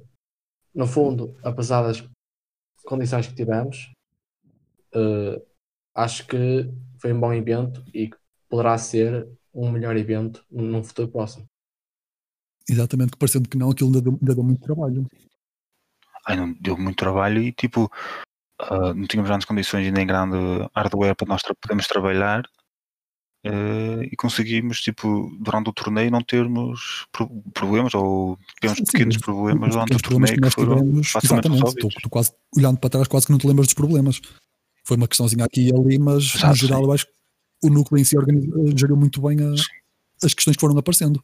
no 0.79 0.87
fundo, 0.87 1.37
apesar 1.43 1.83
das 1.83 2.09
condições 2.85 3.27
que 3.27 3.35
tivemos, 3.35 3.93
eh, 4.95 5.43
acho 5.93 6.25
que 6.25 6.73
foi 7.01 7.13
um 7.13 7.19
bom 7.19 7.35
evento 7.35 7.83
e 7.93 8.09
que 8.09 8.17
poderá 8.49 8.79
ser 8.79 9.29
um 9.53 9.73
melhor 9.73 9.97
evento 9.97 10.47
num 10.49 10.85
futuro 10.85 11.09
próximo. 11.09 11.47
Exatamente, 12.71 13.11
que 13.11 13.19
parecendo 13.19 13.49
que 13.49 13.59
não, 13.59 13.71
aquilo 13.71 13.89
ainda 13.89 14.01
deu, 14.01 14.13
ainda 14.13 14.35
deu 14.37 14.45
muito 14.45 14.61
trabalho. 14.61 15.05
Ai, 16.25 16.37
não, 16.37 16.53
deu 16.53 16.79
muito 16.79 16.97
trabalho 16.97 17.43
e 17.43 17.51
tipo, 17.51 17.91
ah, 18.61 18.95
não 18.95 19.05
tínhamos 19.09 19.29
grandes 19.29 19.49
condições 19.49 19.85
e 19.85 19.91
nem 19.91 20.07
grande 20.07 20.37
hardware 20.77 21.17
para 21.17 21.27
nós 21.27 21.43
tra 21.43 21.57
podermos 21.61 21.89
trabalhar. 21.89 22.45
Eh, 23.45 24.09
e 24.11 24.17
conseguimos, 24.17 24.81
tipo, 24.81 25.31
durante 25.41 25.71
o 25.71 25.73
torneio 25.73 26.11
não 26.11 26.23
termos 26.23 27.07
pro- 27.13 27.29
problemas 27.55 27.95
ou 27.95 28.39
tivemos 28.61 28.79
Sim, 28.79 28.85
pequenos 28.85 29.17
os- 29.17 29.23
problemas 29.23 29.71
durante 29.71 29.97
o 29.97 30.01
torneio 30.01 30.35
que 30.35 30.41
que 30.41 30.51
foram 30.51 30.77
tivemos, 30.79 31.11
facilmente 31.11 31.49
exatamente, 31.49 31.77
tu, 31.79 31.89
tu 32.03 32.11
quase, 32.11 32.33
olhando 32.57 32.79
para 32.79 32.91
trás, 32.91 33.09
quase 33.09 33.27
que 33.27 33.33
não 33.33 33.39
te 33.39 33.47
lembras 33.47 33.67
dos 33.69 33.75
problemas. 33.75 34.21
Foi 34.85 34.97
uma 34.97 35.07
questãozinha 35.09 35.45
aqui 35.45 35.69
e 35.69 35.75
ali, 35.75 35.99
mas 35.99 36.33
no 36.35 36.39
Exato, 36.41 36.55
geral 36.57 36.81
sim. 36.81 36.87
eu 36.87 36.93
acho 36.93 37.07
que 37.07 37.13
o 37.65 37.71
núcleo 37.71 38.01
em 38.01 38.05
si 38.05 38.17
organiza- 38.17 38.77
geriu 38.77 38.97
muito 38.97 39.21
bem 39.21 39.39
a- 39.41 39.55
as 40.25 40.35
questões 40.35 40.57
que 40.57 40.61
foram 40.61 40.77
aparecendo. 40.79 41.23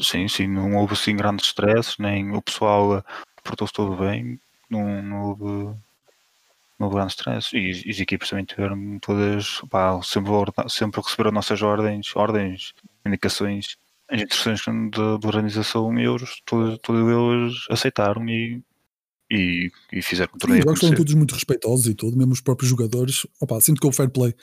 Sim, 0.00 0.28
sim, 0.28 0.46
não 0.46 0.76
houve 0.76 0.94
assim 0.94 1.16
grandes 1.16 1.46
stresses, 1.46 1.96
nem 1.98 2.30
o 2.34 2.40
pessoal 2.40 2.98
eh, 2.98 3.02
portou-se 3.42 3.72
todo 3.72 3.96
bem, 3.96 4.40
não, 4.70 5.02
não 5.02 5.22
houve, 5.22 5.76
não 6.78 6.86
houve 6.86 6.96
grandes 6.96 7.14
stress. 7.14 7.56
E, 7.56 7.86
e 7.86 7.90
as 7.90 8.00
equipes 8.00 8.28
também 8.30 8.44
tiveram 8.44 8.98
todas, 9.00 9.60
pá, 9.70 10.00
sempre, 10.02 10.30
sempre 10.68 11.00
receberam 11.00 11.32
nossas 11.32 11.60
ordens, 11.62 12.14
ordens, 12.14 12.72
indicações, 13.06 13.76
as 14.10 14.22
instruções 14.22 14.60
de, 14.60 15.18
de 15.18 15.26
organização 15.26 15.98
e 15.98 16.04
eles, 16.06 16.40
todos, 16.44 16.78
eles 16.88 17.66
aceitaram 17.70 18.26
e, 18.28 18.62
e, 19.30 19.70
e 19.92 20.02
fizeram 20.02 20.30
o 20.34 20.36
Sim, 20.36 20.38
torneio 20.40 20.60
os 20.60 20.64
jogos 20.66 20.80
foram 20.80 20.94
todos 20.94 21.14
muito 21.14 21.34
respeitosos 21.34 21.86
e 21.86 21.94
tudo, 21.94 22.16
mesmo 22.16 22.32
os 22.32 22.40
próprios 22.40 22.70
jogadores. 22.70 23.26
Opa, 23.40 23.60
sinto 23.60 23.80
que 23.80 23.86
houve 23.86 23.96
fair 23.96 24.10
play. 24.10 24.34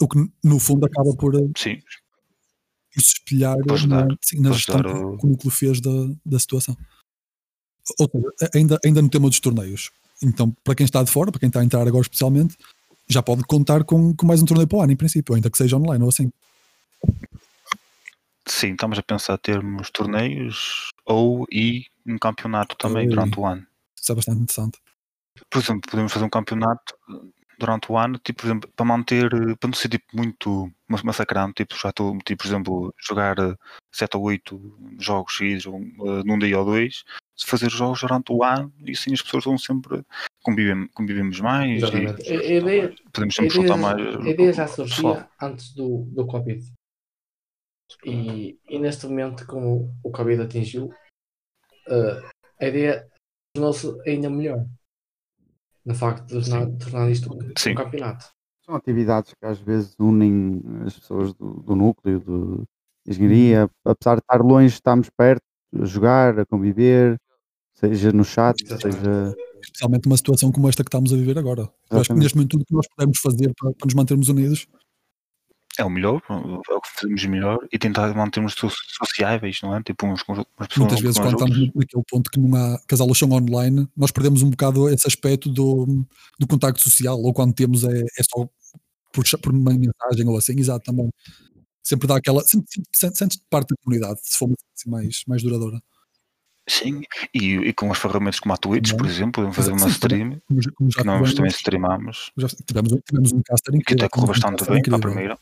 O 0.00 0.08
que 0.08 0.18
no 0.42 0.58
fundo 0.58 0.86
acaba 0.86 1.14
por, 1.14 1.34
eh, 1.34 1.50
Sim, 1.56 1.80
se 2.92 3.14
espelhar 3.14 3.56
ajudar, 3.70 4.06
na, 4.06 4.16
sim, 4.22 4.40
na 4.40 4.52
gestão 4.52 4.80
o- 4.80 5.18
que 5.18 5.26
o 5.26 5.28
núcleo 5.28 5.50
fez 5.50 5.80
da, 5.80 5.90
da 6.24 6.38
situação. 6.38 6.76
Ou 7.98 8.08
ainda, 8.54 8.78
ainda 8.84 9.02
no 9.02 9.10
tema 9.10 9.28
dos 9.28 9.40
torneios. 9.40 9.90
Então, 10.22 10.54
para 10.62 10.74
quem 10.74 10.84
está 10.84 11.02
de 11.02 11.10
fora, 11.10 11.30
para 11.30 11.40
quem 11.40 11.48
está 11.48 11.60
a 11.60 11.64
entrar 11.64 11.86
agora 11.86 12.02
especialmente, 12.02 12.56
já 13.08 13.22
pode 13.22 13.42
contar 13.44 13.84
com, 13.84 14.14
com 14.14 14.26
mais 14.26 14.42
um 14.42 14.46
torneio 14.46 14.68
para 14.68 14.78
o 14.78 14.82
ano, 14.82 14.92
em 14.92 14.96
princípio, 14.96 15.34
ainda 15.34 15.50
que 15.50 15.58
seja 15.58 15.76
online 15.76 16.02
ou 16.02 16.10
assim. 16.10 16.30
sim, 18.46 18.72
estamos 18.72 18.98
a 18.98 19.02
pensar 19.02 19.38
termos 19.38 19.90
torneios 19.90 20.90
ou 21.04 21.46
e 21.50 21.86
um 22.06 22.18
campeonato 22.18 22.76
também 22.76 23.08
durante 23.08 23.38
o 23.38 23.46
ano. 23.46 23.66
Isso 24.00 24.12
é 24.12 24.14
bastante 24.14 24.40
interessante. 24.42 24.78
por 25.50 25.60
exemplo, 25.60 25.90
podemos 25.90 26.12
fazer 26.12 26.24
um 26.24 26.30
campeonato 26.30 26.94
durante 27.58 27.92
o 27.92 27.98
ano, 27.98 28.18
tipo, 28.18 28.40
por 28.40 28.46
exemplo, 28.46 28.70
para 28.74 28.86
manter, 28.86 29.32
eh, 29.34 29.54
para 29.56 29.68
não 29.68 29.74
ser 29.74 29.88
tipo 29.90 30.06
muito 30.14 30.70
mas- 30.88 31.02
massacrante, 31.02 31.62
tipo, 31.62 31.76
já 31.76 31.90
estou, 31.90 32.16
tipo, 32.18 32.42
por 32.42 32.48
exemplo, 32.48 32.94
jogar 32.98 33.36
7 33.92 34.16
ou 34.16 34.24
8 34.24 34.58
jogos 34.98 35.36
seguidos 35.36 35.66
uh, 35.66 36.24
num 36.24 36.38
dia 36.38 36.58
ou 36.58 36.64
dois, 36.64 37.04
se 37.40 37.46
fazer 37.46 37.70
jogos 37.70 38.00
durante 38.00 38.30
o 38.32 38.44
ano 38.44 38.70
e 38.84 38.90
assim 38.90 39.14
as 39.14 39.22
pessoas 39.22 39.44
vão 39.44 39.56
sempre 39.56 40.04
convivem, 40.42 40.86
convivemos 40.88 41.40
mais 41.40 41.82
Exatamente. 41.82 42.30
e 42.30 42.36
A, 42.36 42.40
a 42.40 42.44
ideia, 42.44 42.94
podemos 43.12 43.34
a 43.34 43.42
sempre 43.42 43.58
ideia, 43.58 43.68
juntar 43.68 43.76
mais. 43.78 44.16
a 44.16 44.28
ideia 44.28 44.52
já 44.52 44.66
surgia 44.66 45.28
antes 45.40 45.74
do, 45.74 46.04
do 46.10 46.26
Covid. 46.26 46.62
E, 48.04 48.58
e 48.68 48.78
neste 48.78 49.06
momento, 49.06 49.46
como 49.46 49.90
o 50.04 50.10
Covid 50.10 50.42
atingiu, 50.42 50.92
eh, 51.88 52.20
a 52.60 52.66
ideia 52.66 53.08
tornou-se 53.54 53.88
ainda 54.06 54.28
melhor. 54.28 54.64
No 55.84 55.94
facto 55.94 56.26
de 56.26 56.48
tornar, 56.48 56.70
tornar 56.76 57.10
isto 57.10 57.32
um 57.32 57.74
campeonato. 57.74 58.26
São 58.64 58.74
atividades 58.74 59.32
que 59.32 59.46
às 59.46 59.58
vezes 59.58 59.96
unem 59.98 60.62
as 60.86 60.94
pessoas 60.98 61.32
do, 61.34 61.54
do 61.62 61.74
núcleo 61.74 62.20
de 62.20 63.10
engenharia, 63.10 63.68
apesar 63.84 64.16
de 64.16 64.20
estar 64.20 64.40
longe, 64.42 64.74
estamos 64.74 65.08
perto, 65.10 65.42
a 65.74 65.84
jogar, 65.84 66.38
a 66.38 66.46
conviver, 66.46 67.18
seja 67.80 68.12
no 68.12 68.24
chat, 68.24 68.62
Exatamente. 68.62 68.98
seja. 68.98 69.36
Especialmente 69.62 70.06
numa 70.06 70.16
situação 70.16 70.50
como 70.52 70.68
esta 70.68 70.82
que 70.82 70.88
estamos 70.88 71.12
a 71.12 71.16
viver 71.16 71.38
agora. 71.38 71.68
Eu 71.90 72.00
acho 72.00 72.12
que 72.12 72.18
neste 72.18 72.36
momento 72.36 72.50
tudo 72.52 72.64
que 72.64 72.74
nós 72.74 72.86
podemos 72.96 73.18
fazer 73.18 73.52
para, 73.58 73.72
para 73.72 73.86
nos 73.86 73.94
mantermos 73.94 74.28
unidos 74.28 74.66
É 75.78 75.84
o 75.84 75.90
melhor, 75.90 76.20
é 76.28 76.74
o 76.74 76.80
que 76.80 76.88
fazemos 76.94 77.24
melhor 77.26 77.58
e 77.72 77.78
tentar 77.78 78.12
mantermos 78.14 78.54
so- 78.54 78.70
sociáveis, 78.98 79.58
não 79.62 79.74
é? 79.76 79.82
Tipo, 79.82 80.06
uns 80.06 80.22
com 80.22 80.32
umas 80.32 80.44
pessoas 80.68 80.76
Muitas 80.78 81.00
vezes, 81.00 81.18
as 81.18 81.24
quando 81.24 81.34
estamos 81.34 81.74
naquele 81.74 82.02
ponto 82.10 82.30
que, 82.30 82.40
não 82.40 82.56
há, 82.56 82.78
que 82.86 82.94
as 82.94 83.00
aulas 83.00 83.18
são 83.18 83.30
online, 83.30 83.88
nós 83.96 84.10
perdemos 84.10 84.42
um 84.42 84.50
bocado 84.50 84.88
esse 84.88 85.06
aspecto 85.06 85.48
do, 85.48 86.04
do 86.38 86.46
contacto 86.46 86.80
social, 86.80 87.18
ou 87.20 87.32
quando 87.32 87.54
temos 87.54 87.84
é, 87.84 88.00
é 88.00 88.22
só 88.22 88.48
por, 89.12 89.24
por 89.42 89.52
uma 89.52 89.72
mensagem 89.72 90.26
ou 90.26 90.36
assim, 90.36 90.58
exato, 90.58 90.84
também. 90.84 91.10
Sempre 91.82 92.06
dá 92.08 92.16
aquela. 92.16 92.42
Sentes 92.42 92.82
sente, 92.92 93.18
sentes 93.18 93.38
parte 93.48 93.70
da 93.70 93.76
comunidade, 93.82 94.20
se 94.22 94.36
for 94.36 94.50
assim, 94.76 94.90
mais, 94.90 95.22
mais 95.26 95.42
duradoura. 95.42 95.80
Sim, 96.70 97.02
e, 97.34 97.54
e 97.56 97.72
com 97.72 97.90
as 97.90 97.98
ferramentas 97.98 98.38
como 98.38 98.54
a 98.54 98.56
Twitch, 98.56 98.94
por 98.94 99.04
exemplo, 99.06 99.32
podemos 99.32 99.56
fazer 99.56 99.72
uma 99.72 99.80
sim, 99.80 99.88
stream, 99.88 100.40
Como 100.46 100.62
já, 100.62 100.70
como 100.72 100.90
já 100.90 101.00
que 101.00 101.06
nós 101.06 101.16
tivemos, 101.16 101.34
também 101.34 101.50
streamamos, 101.50 102.32
já 102.36 102.48
tivemos, 102.48 102.92
tivemos 103.04 103.32
um 103.32 103.42
caster 103.42 103.72
que 103.72 103.78
incrível. 103.78 104.04
até 104.04 104.08
correu 104.08 104.24
um 104.24 104.32
bastante 104.32 104.58
bem 104.58 104.66
para 104.66 104.74
a 104.74 104.78
incrível. 104.78 105.00
primeira. 105.00 105.38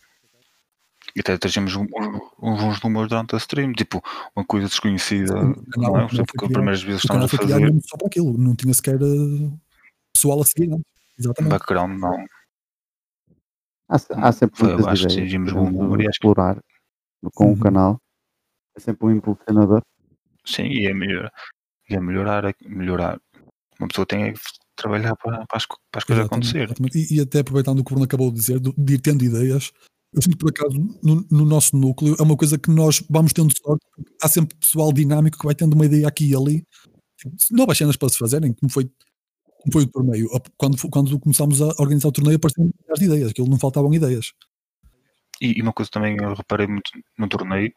E 1.17 1.21
até 1.21 1.37
trazemos 1.37 1.75
uns, 1.75 1.87
uns 2.41 2.83
números 2.83 3.09
durante 3.11 3.35
a 3.35 3.39
stream, 3.39 3.73
tipo, 3.73 4.03
uma 4.35 4.45
coisa 4.45 4.69
desconhecida, 4.69 5.35
não 5.35 5.51
é? 5.51 5.53
o 5.53 5.67
canal 5.71 5.93
Por 6.09 6.15
exemplo, 6.15 6.15
foi 6.15 6.25
que 6.39 6.45
as 6.47 6.53
primeiras 6.53 6.83
vezes 6.83 7.05
estamos 7.05 7.25
a 7.25 7.29
fazer 7.29 7.81
só 7.87 7.97
para 7.99 8.07
aquilo, 8.07 8.39
não 8.39 8.55
tinha 8.57 8.73
sequer 8.75 8.95
eh, 8.95 9.51
pessoal 10.15 10.41
a 10.41 10.45
seguir. 10.45 10.69
Não? 10.69 10.81
Exatamente. 11.19 11.51
background, 11.51 11.99
não. 11.99 12.27
Há, 13.89 13.99
se- 13.99 14.13
há 14.13 14.33
sempre 14.33 14.59
Foi, 14.59 14.69
muitas 14.69 14.87
acho 14.87 15.09
que 15.09 15.13
ideias 15.21 15.33
que 15.33 15.97
que- 16.05 16.09
explorar 16.11 16.63
com 17.35 17.47
Uhum. 17.47 17.53
o 17.53 17.59
canal. 17.59 18.01
É 18.77 18.81
sempre 18.81 19.07
um 19.07 19.11
impulsionador. 19.11 19.83
Sim, 20.49 20.65
e 20.65 20.87
é 20.87 20.95
melhor. 20.95 21.31
E 21.91 21.95
é 21.95 22.01
melhorar, 22.01 22.45
é 22.45 22.55
melhorar. 22.67 23.21
Uma 23.79 23.89
pessoa 23.89 24.07
tem 24.07 24.33
que 24.33 24.41
trabalhar 24.77 25.15
para, 25.17 25.47
para 25.47 25.57
as, 25.57 25.67
para 25.67 25.79
as 25.97 26.05
coisas 26.05 26.25
Exatamente, 26.25 26.49
acontecer. 26.49 26.65
exatamente. 26.65 26.99
E, 26.99 27.17
e 27.17 27.21
até 27.21 27.41
aproveitando 27.41 27.81
o 27.81 27.85
que 27.85 27.91
o 27.93 27.95
Bruno 27.95 28.05
acabou 28.05 28.31
de 28.31 28.39
dizer, 28.39 28.59
do- 28.61 28.75
de 28.77 28.95
ir 28.95 29.01
tendo 29.01 29.25
ideias, 29.25 29.73
eu 30.13 30.23
sinto 30.23 30.37
que 30.37 30.45
por 30.45 30.51
acaso 30.51 30.79
no, 31.03 31.27
no 31.31 31.45
nosso 31.45 31.77
núcleo 31.77 32.17
é 32.19 32.23
uma 32.23 32.37
coisa 32.37 32.59
que 32.59 32.71
nós 32.71 33.05
vamos 33.11 33.33
tendo 33.33 33.53
sorte, 33.57 33.85
porque 33.95 34.13
há 34.23 34.29
sempre 34.29 34.57
pessoal 34.57 34.93
dinâmico 34.93 35.39
que 35.39 35.45
vai 35.45 35.55
tendo 35.55 35.75
uma 35.75 35.87
ideia 35.87 36.09
aqui 36.09 36.31
e 36.31 36.37
ali, 36.37 36.65
Tipo, 37.19 37.35
novas 37.51 37.77
cenas 37.77 37.97
para 37.97 38.09
se 38.09 38.17
fazerem, 38.19 38.53
como 38.53 38.71
foi, 38.71 38.85
como 39.45 39.73
foi 39.73 39.83
o 39.83 39.89
torneio. 39.89 40.29
Quando, 40.57 40.77
quando 40.89 41.19
começámos 41.19 41.61
a 41.61 41.67
organizar 41.79 42.09
o 42.09 42.13
torneio, 42.13 42.37
apareceram 42.37 42.71
as 42.91 43.01
ideias, 43.01 43.31
aquilo 43.31 43.49
não 43.49 43.59
faltavam 43.59 43.93
ideias. 43.93 44.33
E, 45.41 45.59
e 45.59 45.63
uma 45.63 45.73
coisa 45.73 45.91
também 45.91 46.17
eu 46.21 46.35
reparei 46.35 46.69
muito 46.69 46.91
no 47.19 47.29
torneio, 47.29 47.73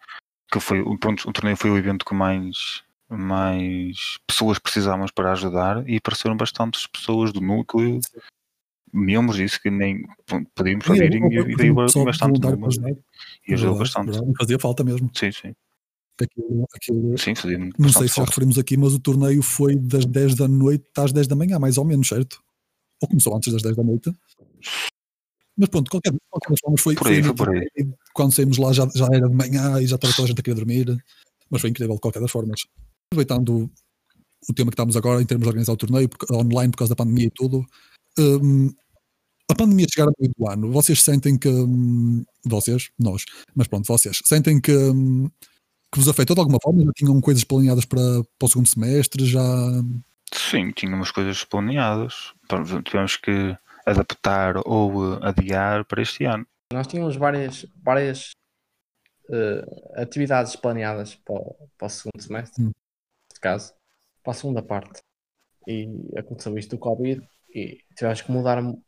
que 0.51 0.60
foi 0.60 0.81
o- 0.81 0.98
pronto, 0.98 1.27
o 1.29 1.34
torneio 1.34 1.55
foi 1.58 1.70
o 1.72 1.77
evento 1.77 2.05
que 2.05 2.13
mais, 2.13 2.84
mais 3.10 4.17
pessoas 4.27 4.60
precisávamos 4.60 5.12
para 5.12 5.31
ajudar 5.31 5.88
e 5.89 5.98
apareceram 5.98 6.36
bastantes 6.36 6.86
pessoas 6.88 7.31
do 7.31 7.39
núcleo, 7.41 8.00
membros, 8.93 9.39
isso 9.39 9.62
que 9.62 9.70
nem 9.72 10.03
pedimos 10.53 10.86
para 10.86 10.96
E 10.98 11.55
veio 11.55 11.74
bastante 12.05 12.41
número 12.41 12.72
e 13.48 13.53
ajudou 13.53 13.77
bastante. 13.77 14.12
Fazia 14.38 14.60
falta 14.60 14.84
mesmo. 14.84 15.10
Sim, 15.13 15.31
sim. 15.31 15.55
Aquilo, 16.22 16.67
aquilo- 16.75 17.17
Sim, 17.17 17.34
fazia 17.34 17.58
não 17.58 17.89
sei 17.89 18.08
se 18.08 18.15
já 18.17 18.24
referimos 18.25 18.60
aqui, 18.60 18.77
mas 18.77 18.93
o 18.93 19.00
torneio 19.00 19.41
foi 19.41 19.75
das 19.75 20.05
10 20.05 20.36
da 20.36 20.48
noite 20.48 20.86
às 20.98 21.12
10 21.12 21.25
da 21.25 21.36
manhã, 21.36 21.58
mais 21.58 21.77
ou 21.79 21.86
menos, 21.86 22.08
certo? 22.10 22.43
Ou 23.01 23.08
começou 23.08 23.36
antes 23.36 23.51
das 23.51 23.63
10 23.63 23.75
da 23.75 23.84
noite. 23.84 24.13
Mas 25.58 25.70
pronto, 25.70 25.91
qualquer, 25.91 26.12
de 26.12 26.20
qualquer 26.29 26.50
das 26.50 26.60
formas 26.62 26.81
foi, 26.81 26.96
Por 26.96 27.08
aí, 27.08 27.15
foi 27.15 27.24
foi 27.24 27.36
por 27.36 27.50
aí. 27.50 27.67
quando 28.13 28.34
saímos 28.34 28.58
lá 28.58 28.72
já, 28.74 28.88
já 28.96 29.05
era 29.12 29.27
de 29.27 29.36
manhã 29.36 29.81
e 29.81 29.88
já 29.88 29.96
estava 29.96 30.13
toda 30.13 30.25
a 30.25 30.27
gente 30.29 30.39
a 30.39 30.43
querer 30.43 30.55
dormir. 30.55 31.03
Mas 31.50 31.62
foi 31.62 31.70
incrível 31.70 31.96
de 31.96 32.01
qualquer 32.01 32.22
das 32.22 32.31
formas. 32.31 32.62
Aproveitando 33.12 33.70
o 34.50 34.53
tema 34.53 34.72
que 34.72 34.75
estamos 34.75 34.96
agora 34.96 35.22
em 35.22 35.25
termos 35.25 35.43
de 35.43 35.50
organizar 35.50 35.74
o 35.74 35.77
torneio 35.77 36.10
online 36.31 36.72
por 36.72 36.77
causa 36.77 36.91
da 36.91 36.96
pandemia 36.96 37.27
e 37.27 37.31
tudo. 37.31 37.65
hum, 38.17 38.74
a 39.50 39.55
pandemia 39.55 39.86
chegar 39.93 40.08
a 40.08 40.13
meio 40.17 40.31
do 40.38 40.50
ano, 40.50 40.72
vocês 40.72 41.03
sentem 41.03 41.38
que 41.38 41.50
hum, 41.50 42.24
vocês, 42.46 42.89
nós, 42.98 43.25
mas 43.53 43.67
pronto, 43.67 43.86
vocês 43.86 44.20
sentem 44.24 44.62
que, 44.62 44.72
hum, 44.74 45.29
que 45.91 46.00
vos 46.00 46.08
afetou 46.08 46.34
de 46.36 46.39
alguma 46.39 46.58
forma? 46.63 46.84
Já 46.86 46.91
tinham 46.96 47.20
coisas 47.20 47.43
planeadas 47.43 47.84
para, 47.84 48.01
para 48.39 48.46
o 48.46 48.48
segundo 48.48 48.67
semestre? 48.67 49.25
Já 49.25 49.43
Sim, 50.34 50.72
tínhamos 50.72 51.12
coisas 51.12 51.43
planeadas. 51.43 52.34
Tivemos 52.86 53.17
que 53.17 53.55
adaptar 53.86 54.56
ou 54.66 55.16
eh, 55.16 55.20
adiar 55.24 55.86
para 55.86 56.02
este 56.02 56.26
ano. 56.26 56.46
Nós 56.74 56.88
tínhamos 56.88 57.16
várias, 57.16 57.66
várias 57.84 58.32
eh, 59.30 59.66
atividades 59.96 60.56
planeadas 60.56 61.16
para, 61.16 61.36
o- 61.36 61.70
para 61.78 61.88
o 61.88 61.90
segundo 61.90 62.22
semestre, 62.22 62.64
Hum. 62.64 62.72
neste 63.30 63.40
caso, 63.42 63.74
para 64.24 64.32
a 64.32 64.36
segunda 64.36 64.62
parte. 64.62 65.00
E 65.68 65.88
aconteceu 66.18 66.58
isto 66.58 66.72
do 66.72 66.80
Covid 66.80 67.22
e 67.54 67.80
tivemos 67.96 68.22
que 68.22 68.32
mudar 68.32 68.62
mu- 68.62 68.84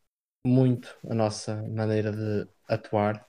muito 0.45 0.95
a 1.09 1.13
nossa 1.13 1.55
maneira 1.63 2.11
de 2.11 2.47
atuar 2.67 3.25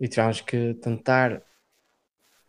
e 0.00 0.08
tivemos 0.08 0.40
que 0.40 0.74
tentar, 0.74 1.42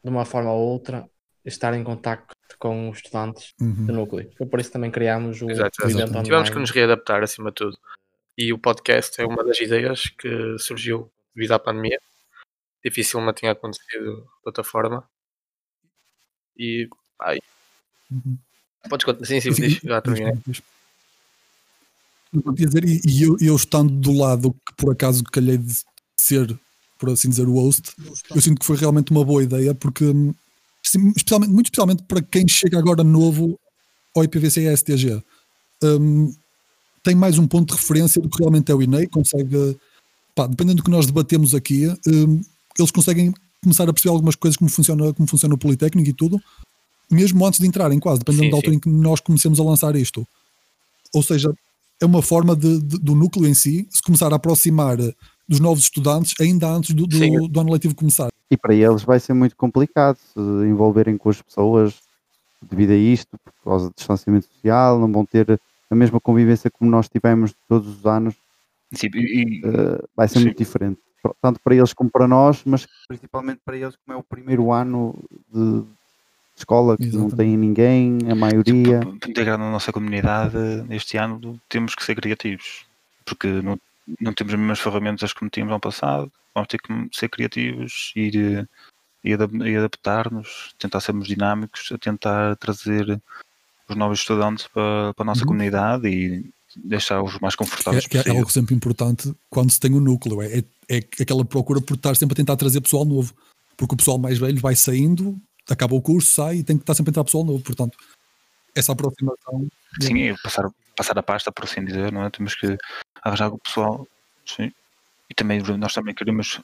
de 0.04 0.10
uma 0.10 0.26
forma 0.26 0.52
ou 0.52 0.68
outra, 0.70 1.08
estar 1.46 1.74
em 1.74 1.84
contacto 1.84 2.34
com 2.58 2.90
os 2.90 2.98
estudantes 2.98 3.54
Uhum. 3.62 3.86
do 3.86 3.94
núcleo. 3.94 4.32
Foi 4.38 4.48
por 4.48 4.60
isso 4.60 4.70
que 4.70 4.74
também 4.74 4.92
criámos 4.92 5.42
o, 5.42 5.50
Exato, 5.50 5.86
exato. 5.86 6.24
Tivemos 6.24 6.50
que 6.50 6.60
nos 6.60 6.72
readaptar 6.72 7.22
acima 7.24 7.50
de 7.52 7.56
tudo. 7.56 7.78
E 8.38 8.52
o 8.52 8.58
podcast 8.58 9.20
é 9.22 9.26
uma 9.26 9.44
das 9.44 9.60
ideias 9.60 10.08
que 10.10 10.58
surgiu 10.60 11.12
devido 11.36 11.52
à 11.52 11.60
pandemia. 11.60 12.00
Dificilmente 12.84 13.40
tinha 13.42 13.52
acontecido 13.52 14.16
de 14.16 14.46
outra 14.46 14.64
forma. 14.64 15.08
E. 16.58 16.88
Ai, 17.22 17.40
Uhum. 18.12 18.38
podes 18.90 19.06
continuar. 19.06 19.26
Sim, 19.28 19.42
sim, 19.42 19.54
Sim, 19.54 19.62
diz, 19.64 19.80
já 19.84 20.02
terminei. 20.02 20.34
dizer, 22.56 22.84
e, 22.86 23.24
eu, 23.24 23.38
eu 23.40 23.56
estando 23.56 23.92
do 23.92 24.12
lado 24.14 24.54
que 24.66 24.76
por 24.76 24.92
acaso 24.94 25.24
calhei 25.24 25.58
de 25.58 25.74
ser, 26.16 26.48
por 27.00 27.10
assim 27.10 27.30
dizer, 27.30 27.48
o 27.48 27.54
host, 27.54 27.92
eu 28.34 28.42
sinto 28.42 28.60
que 28.60 28.66
foi 28.66 28.78
realmente 28.78 29.12
uma 29.12 29.24
boa 29.26 29.42
ideia, 29.44 29.74
porque 29.74 30.04
hum, 30.06 30.34
especialmente, 30.84 31.52
muito 31.52 31.68
especialmente 31.68 32.04
para 32.04 32.22
quem 32.22 32.48
chega 32.48 32.78
agora 32.78 33.04
novo 33.04 33.60
ao 34.16 34.24
IPVC 34.24 34.62
e 34.62 34.68
à 34.68 34.74
STG, 34.74 35.24
hum, 35.84 36.32
tem 37.04 37.14
mais 37.16 37.38
um 37.38 37.46
ponto 37.46 37.74
de 37.74 37.80
referência 37.80 38.22
do 38.22 38.30
que 38.30 38.40
realmente 38.40 38.72
é 38.72 38.76
o 38.76 38.82
INEI, 38.82 39.08
consegue, 39.08 39.78
pá, 40.34 40.48
dependendo 40.48 40.78
do 40.78 40.84
que 40.84 40.90
nós 40.90 41.06
debatemos 41.06 41.54
aqui, 41.54 41.88
hum, 42.08 42.42
eles 42.80 42.92
conseguem 42.92 43.34
começar 43.62 43.88
a 43.88 43.94
perceber 43.94 44.14
algumas 44.14 44.36
coisas 44.36 44.58
como 44.58 44.70
funciona, 44.70 45.14
como 45.14 45.28
funciona 45.28 45.54
o 45.54 45.58
Politécnico 45.58 46.10
e 46.10 46.14
tudo, 46.14 46.42
mesmo 47.12 47.46
antes 47.46 47.60
de 47.60 47.68
entrarem, 47.68 48.00
quase, 48.00 48.20
dependendo 48.20 48.46
Sim, 48.46 48.50
da 48.52 48.56
altura 48.58 48.72
sim. 48.72 48.78
em 48.78 48.80
que 48.80 48.90
nós 48.90 49.20
comecemos 49.20 49.60
a 49.60 49.64
lançar 49.64 49.96
isto. 49.96 50.26
Ou 51.14 51.22
seja, 51.22 51.54
é 52.02 52.06
uma 52.06 52.22
forma 52.22 52.56
de, 52.56 52.80
de- 52.82 52.98
do 52.98 53.14
núcleo 53.14 53.48
em 53.48 53.54
si 53.54 53.88
se 53.90 54.02
começar 54.02 54.32
a 54.34 54.38
aproximar 54.38 54.98
dos 55.48 55.60
novos 55.60 55.84
estudantes 55.84 56.34
ainda 56.40 56.70
antes 56.70 56.96
do, 56.96 57.06
do, 57.06 57.48
do 57.48 57.60
ano 57.60 57.72
letivo 57.72 57.94
começar. 57.94 58.30
E 58.50 58.58
para 58.58 58.74
eles 58.74 59.04
vai 59.04 59.20
ser 59.20 59.34
muito 59.34 59.56
complicado 59.56 60.18
se 60.18 60.40
envolverem 60.40 61.18
com 61.18 61.30
as 61.30 61.42
pessoas 61.42 61.94
devido 62.62 62.92
a 62.92 62.96
isto, 62.96 63.38
por 63.44 63.54
causa 63.64 63.90
do 63.90 63.94
distanciamento 63.96 64.48
social, 64.54 65.00
não 65.00 65.12
vão 65.12 65.26
ter 65.26 65.60
a 65.90 65.96
mesma 65.96 66.20
convivência 66.20 66.72
como 66.72 66.90
nós 66.90 67.08
tivemos 67.10 67.54
todos 67.68 67.88
os 68.00 68.06
anos, 68.06 68.36
Sim, 68.92 69.08
e- 69.16 69.62
eh, 69.64 70.04
vai 70.16 70.28
ser 70.28 70.40
Sim. 70.40 70.46
muito 70.46 70.58
diferente. 70.58 71.00
Tanto 71.42 71.60
para 71.64 71.76
eles 71.76 71.94
como 71.94 72.10
para 72.10 72.28
nós, 72.28 72.64
mas 72.66 72.86
principalmente 73.08 73.62
para 73.64 73.78
eles, 73.78 73.96
como 73.96 74.18
é 74.18 74.20
o 74.20 74.24
primeiro 74.24 74.72
ano 74.72 75.16
de 75.52 75.84
escola, 76.56 76.98
que 76.98 77.06
não 77.06 77.12
Exatamente. 77.28 77.36
tem 77.38 77.58
ninguém, 77.58 78.20
a 78.30 78.36
maioria. 78.36 79.00
Para 79.00 79.30
integrar 79.30 79.58
na 79.58 79.72
nossa 79.72 79.92
comunidade 79.92 80.58
este 80.90 81.18
ano 81.18 81.60
temos 81.70 81.96
que 81.96 82.04
ser 82.04 82.16
criativos 82.16 82.86
porque 83.26 83.48
não, 83.48 83.80
não 84.20 84.34
temos 84.34 84.54
as 84.54 84.60
mesmas 84.60 84.80
ferramentas 84.80 85.32
como 85.34 85.50
tínhamos 85.50 85.74
no 85.74 85.80
passado 85.80 86.30
vamos 86.54 86.68
ter 86.68 86.78
que 86.78 87.10
ser 87.14 87.30
criativos 87.30 88.12
e, 88.16 88.20
ir, 88.28 88.70
e, 89.24 89.34
adap- 89.34 89.66
e 89.66 89.76
adaptar-nos 89.78 90.76
tentar 90.78 91.00
sermos 91.00 91.28
dinâmicos 91.28 91.90
a 91.92 91.98
tentar 91.98 92.56
trazer 92.58 93.20
os 93.90 93.96
novos 93.96 94.20
estudantes 94.20 94.68
para, 94.68 95.14
para 95.14 95.24
a 95.24 95.26
nossa 95.26 95.42
Uhum. 95.42 95.48
comunidade 95.48 96.08
e 96.08 96.50
deixar-os 96.76 97.38
mais 97.40 97.54
É, 97.54 97.58
confortáveis 97.58 98.08
que 98.08 98.18
é 98.18 98.22
possível. 98.22 98.40
algo 98.40 98.52
sempre 98.52 98.74
importante 98.76 99.34
quando 99.50 99.70
se 99.72 99.80
tem 99.80 99.94
o 99.94 100.00
núcleo, 100.00 100.42
é, 100.42 100.60
é, 100.60 100.64
é 100.90 100.98
aquela 101.22 101.46
procura 101.46 101.80
por 101.82 101.96
estar 101.96 102.16
sempre 102.16 102.34
a 102.34 102.36
tentar 102.38 102.56
trazer 102.56 102.82
pessoal 102.82 103.06
novo, 103.06 103.34
porque 103.78 103.94
o 103.94 103.98
pessoal 103.98 104.18
mais 104.18 104.40
velho 104.40 104.60
vai 104.60 104.76
saindo, 104.76 105.40
acaba 105.70 105.96
o 105.96 106.02
curso, 106.02 106.30
sai 106.34 106.58
e 106.58 106.64
tem 106.64 106.78
que 106.78 106.84
estar 106.84 106.94
sempre 106.96 107.10
a 107.10 107.12
entrar 107.12 107.24
pessoal 107.24 107.44
novo, 107.44 107.64
portanto, 107.64 107.98
essa 108.76 108.92
aproximação. 108.92 109.68
Sim, 110.02 110.18
e 110.18 110.36
passar, 110.42 110.68
passar 110.96 111.18
a 111.18 111.24
pasta, 111.24 111.52
por 111.52 111.66
assim 111.66 111.86
dizer, 111.86 112.12
não 112.12 112.24
é? 112.26 112.30
Temos 112.30 112.56
que 112.56 112.76
arranjar 113.22 113.54
o 113.54 113.60
pessoal, 113.60 114.08
sim. 114.46 114.72
E 115.30 115.34
também 115.36 115.62
nós 115.78 115.94
também 115.94 116.14
queremos, 116.16 116.60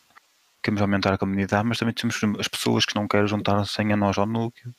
queremos 0.63 0.81
aumentar 0.81 1.13
a 1.13 1.17
comunidade, 1.17 1.67
mas 1.67 1.77
também 1.77 1.93
temos 1.93 2.19
as 2.39 2.47
pessoas 2.47 2.83
que 2.85 2.95
não 2.95 3.07
querem 3.07 3.27
juntar-se 3.27 3.79
a 3.79 3.95
nós 3.95 4.17
ao 4.17 4.25
núcleo, 4.25 4.73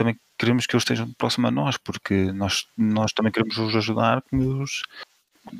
também 0.00 0.16
queremos 0.38 0.66
que 0.66 0.74
eles 0.74 0.82
estejam 0.82 1.12
próximos 1.18 1.48
a 1.48 1.50
nós, 1.50 1.76
porque 1.76 2.32
nós, 2.32 2.66
nós 2.76 3.12
também 3.12 3.30
queremos 3.30 3.58
os 3.58 3.76
ajudar 3.76 4.22
como 4.22 4.42
eles, 4.42 4.80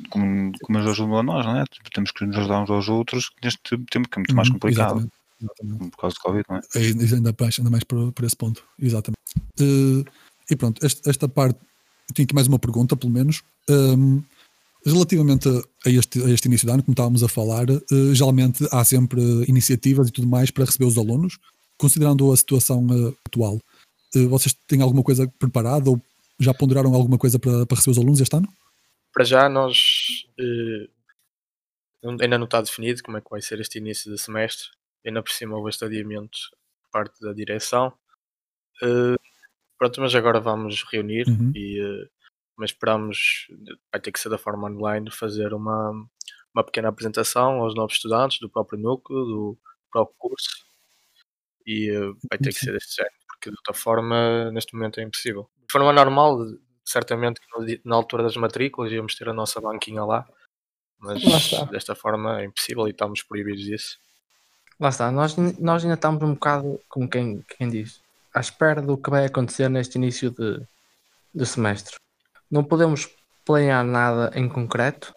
como, 0.09 0.51
como 0.63 0.77
eles 0.79 0.89
ajudam 0.89 1.17
a 1.19 1.23
nós, 1.23 1.45
não 1.45 1.57
é? 1.57 1.63
Temos 1.93 2.11
que 2.11 2.25
nos 2.25 2.37
ajudar 2.37 2.63
uns 2.63 2.71
aos 2.71 2.89
outros 2.89 3.29
neste 3.43 3.77
tempo 3.91 4.09
que 4.09 4.17
é 4.17 4.19
muito 4.19 4.35
mais 4.35 4.47
Uhum, 4.47 4.55
complicado 4.55 4.97
Exatamente, 4.97 5.13
exatamente. 5.39 5.91
por 5.91 5.97
causa 5.97 6.15
do 6.15 6.19
Covid, 6.21 6.45
não 6.49 6.55
é? 6.57 6.61
É, 6.75 7.15
ainda 7.15 7.35
mais, 7.39 7.59
ainda 7.59 7.69
mais 7.69 7.83
por, 7.83 8.11
por 8.11 8.25
esse 8.25 8.35
ponto, 8.35 8.63
exatamente. 8.79 9.19
Eh, 9.59 10.03
e 10.49 10.55
pronto, 10.55 10.83
esta, 10.83 11.07
esta 11.07 11.29
parte, 11.29 11.59
eu 12.09 12.15
tinha 12.15 12.25
aqui 12.25 12.33
mais 12.33 12.47
uma 12.47 12.57
pergunta, 12.57 12.95
pelo 12.97 13.13
menos. 13.13 13.43
Ehm, 13.69 14.23
relativamente 14.83 15.47
a, 15.85 15.89
este, 15.89 16.23
a 16.23 16.29
este 16.29 16.47
início 16.47 16.65
de 16.65 16.73
ano, 16.73 16.81
como 16.81 16.93
estávamos 16.93 17.21
a 17.21 17.27
falar, 17.27 17.69
eh, 17.69 18.13
geralmente 18.13 18.67
há 18.71 18.83
sempre 18.83 19.21
iniciativas 19.47 20.09
e 20.09 20.11
tudo 20.11 20.27
mais 20.27 20.49
para 20.49 20.65
receber 20.65 20.85
os 20.85 20.97
alunos, 20.97 21.37
considerando 21.77 22.31
a 22.31 22.37
situação 22.37 22.87
eh, 22.89 23.13
atual. 23.27 23.59
Eh, 24.15 24.25
vocês 24.27 24.53
têm 24.67 24.81
alguma 24.81 25.03
coisa 25.03 25.27
preparada 25.39 25.89
ou 25.89 26.01
já 26.39 26.53
ponderaram 26.53 26.93
alguma 26.93 27.17
coisa 27.17 27.37
para, 27.39 27.65
para 27.65 27.75
receber 27.77 27.91
os 27.91 27.97
alunos 27.97 28.21
este 28.21 28.35
ano? 28.35 28.47
Para 29.13 29.23
já 29.25 29.49
nós 29.49 30.25
eh, 30.39 30.87
ainda 32.21 32.37
não 32.37 32.45
está 32.45 32.61
definido 32.61 33.01
como 33.03 33.17
é 33.17 33.21
que 33.21 33.29
vai 33.29 33.41
ser 33.41 33.59
este 33.59 33.77
início 33.77 34.11
de 34.11 34.19
semestre. 34.19 34.69
Ainda 35.05 35.21
por 35.21 35.31
cima 35.31 35.55
houve 35.57 35.69
este 35.69 35.85
adiamento 35.85 36.37
por 36.83 36.91
parte 36.91 37.21
da 37.21 37.33
direção. 37.33 37.93
Eh, 38.83 39.15
pronto, 39.77 40.01
mas 40.01 40.15
agora 40.15 40.39
vamos 40.39 40.83
reunir 40.91 41.27
Uhum. 41.27 41.51
e 41.55 42.07
mas 42.57 42.71
esperamos, 42.71 43.47
vai 43.91 43.99
ter 44.01 44.11
que 44.11 44.19
ser 44.19 44.29
da 44.29 44.37
forma 44.37 44.67
online, 44.69 45.09
fazer 45.11 45.53
uma, 45.53 45.91
uma 46.53 46.63
pequena 46.63 46.89
apresentação 46.89 47.61
aos 47.61 47.73
novos 47.73 47.95
estudantes 47.95 48.39
do 48.39 48.49
próprio 48.49 48.79
núcleo, 48.79 49.25
do 49.25 49.57
próprio 49.91 50.15
curso 50.19 50.63
e 51.65 51.91
vai 52.29 52.37
ter 52.39 52.49
que 52.53 52.59
ser 52.59 52.73
deste 52.73 52.95
género, 52.97 53.15
porque 53.41 53.49
de 53.49 53.57
outra 53.57 53.73
forma 53.73 54.51
neste 54.51 54.75
momento 54.75 54.99
é 54.99 55.03
impossível. 55.03 55.49
De 55.67 55.71
forma 55.71 55.91
normal, 55.91 56.45
certamente 56.85 57.41
na 57.83 57.95
altura 57.95 58.23
das 58.23 58.37
matrículas 58.37 58.91
íamos 58.91 59.15
ter 59.15 59.27
a 59.27 59.33
nossa 59.33 59.59
banquinha 59.59 60.05
lá, 60.05 60.27
mas 60.99 61.51
Lá 61.51 61.65
desta 61.65 61.95
forma 61.95 62.41
é 62.41 62.45
impossível 62.45 62.87
e 62.87 62.91
estamos 62.91 63.23
proibidos 63.23 63.63
disso. 63.63 63.97
Lá 64.79 64.89
está, 64.89 65.11
nós, 65.11 65.35
nós 65.59 65.83
ainda 65.83 65.95
estamos 65.95 66.21
um 66.21 66.33
bocado, 66.33 66.79
como 66.87 67.09
quem, 67.09 67.43
quem 67.57 67.69
diz, 67.69 67.99
à 68.33 68.39
espera 68.39 68.81
do 68.81 68.95
que 68.97 69.09
vai 69.09 69.25
acontecer 69.25 69.67
neste 69.69 69.95
início 69.97 70.29
de, 70.29 70.61
de 71.33 71.45
semestre. 71.45 71.95
Não 72.49 72.63
podemos 72.63 73.09
planear 73.43 73.83
nada 73.83 74.31
em 74.35 74.47
concreto, 74.47 75.13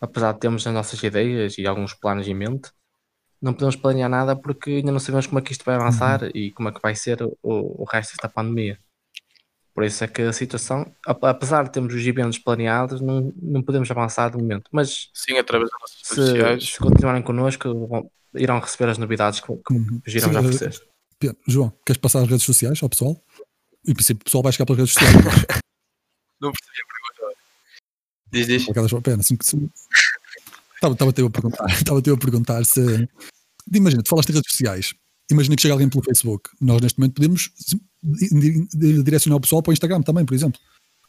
apesar 0.00 0.32
de 0.32 0.40
termos 0.40 0.66
as 0.66 0.74
nossas 0.74 1.02
ideias 1.02 1.56
e 1.56 1.66
alguns 1.66 1.94
planos 1.94 2.28
em 2.28 2.34
mente. 2.34 2.70
Não 3.42 3.52
podemos 3.52 3.74
planear 3.74 4.08
nada 4.08 4.36
porque 4.36 4.70
ainda 4.70 4.92
não 4.92 5.00
sabemos 5.00 5.26
como 5.26 5.40
é 5.40 5.42
que 5.42 5.50
isto 5.52 5.64
vai 5.64 5.74
avançar 5.74 6.30
e 6.34 6.52
como 6.52 6.68
é 6.68 6.72
que 6.72 6.80
vai 6.80 6.94
ser 6.94 7.20
o, 7.22 7.36
o 7.42 7.84
resto 7.84 8.10
desta 8.12 8.28
pandemia. 8.28 8.78
Por 9.74 9.82
isso 9.84 10.04
é 10.04 10.06
que 10.06 10.22
a 10.22 10.32
situação, 10.32 10.94
ap- 11.06 11.24
apesar 11.24 11.64
de 11.64 11.72
termos 11.72 11.92
os 11.94 12.06
eventos 12.06 12.38
planeados, 12.38 13.00
não, 13.00 13.32
não 13.42 13.62
podemos 13.62 13.90
avançar 13.90 14.30
de 14.30 14.36
momento. 14.36 14.68
Mas 14.70 15.08
Sim, 15.12 15.38
através 15.38 15.70
das 15.70 15.80
nossas 15.80 15.96
redes 15.96 16.08
se, 16.08 16.30
sociais. 16.30 16.64
se 16.74 16.78
continuarem 16.78 17.22
connosco, 17.22 17.86
vão- 17.88 18.10
irão 18.34 18.60
receber 18.60 18.90
as 18.90 18.98
novidades 18.98 19.40
que, 19.40 19.46
que 19.46 19.72
Uhum. 19.74 20.00
giram 20.06 20.28
Sim, 20.28 20.34
já 20.34 20.42
por 20.42 20.52
vocês. 20.52 20.80
Pedro, 21.18 21.38
João, 21.48 21.72
queres 21.84 22.00
passar 22.00 22.20
as 22.22 22.28
redes 22.28 22.44
sociais 22.44 22.80
ao 22.82 22.88
pessoal? 22.88 23.20
Em 23.86 23.94
princípio, 23.94 24.20
o 24.20 24.24
pessoal 24.24 24.42
vai 24.44 24.52
chegar 24.52 24.66
pelas 24.66 24.78
redes 24.78 24.92
sociais. 24.94 25.14
Não 26.40 26.52
percebi 26.52 26.78
a 26.80 26.86
pergunta. 27.24 27.38
Diz, 28.30 28.46
diz. 28.46 28.68
Aquelas, 28.68 28.92
pena, 29.02 29.20
assim, 29.20 29.36
que 29.36 29.44
se- 29.44 29.70
Estava, 30.74 30.94
estava 30.94 31.10
a 31.12 31.14
perguntar, 31.30 31.66
estava 31.70 31.98
a 32.00 32.16
perguntar 32.18 32.64
se. 32.64 33.08
Imagina, 33.72 34.02
tu 34.02 34.08
falaste 34.08 34.28
de 34.28 34.34
redes 34.34 34.50
sociais. 34.52 34.94
Imagina 35.30 35.56
que 35.56 35.62
chega 35.62 35.74
alguém 35.74 35.88
pelo 35.88 36.02
Facebook. 36.04 36.50
Nós, 36.60 36.80
neste 36.80 36.98
momento, 36.98 37.14
podemos 37.14 37.50
di- 38.02 38.66
di- 38.68 39.02
direcionar 39.02 39.36
o 39.36 39.40
pessoal 39.40 39.62
para 39.62 39.70
o 39.70 39.72
Instagram 39.72 40.02
também, 40.02 40.24
por 40.24 40.34
exemplo. 40.34 40.60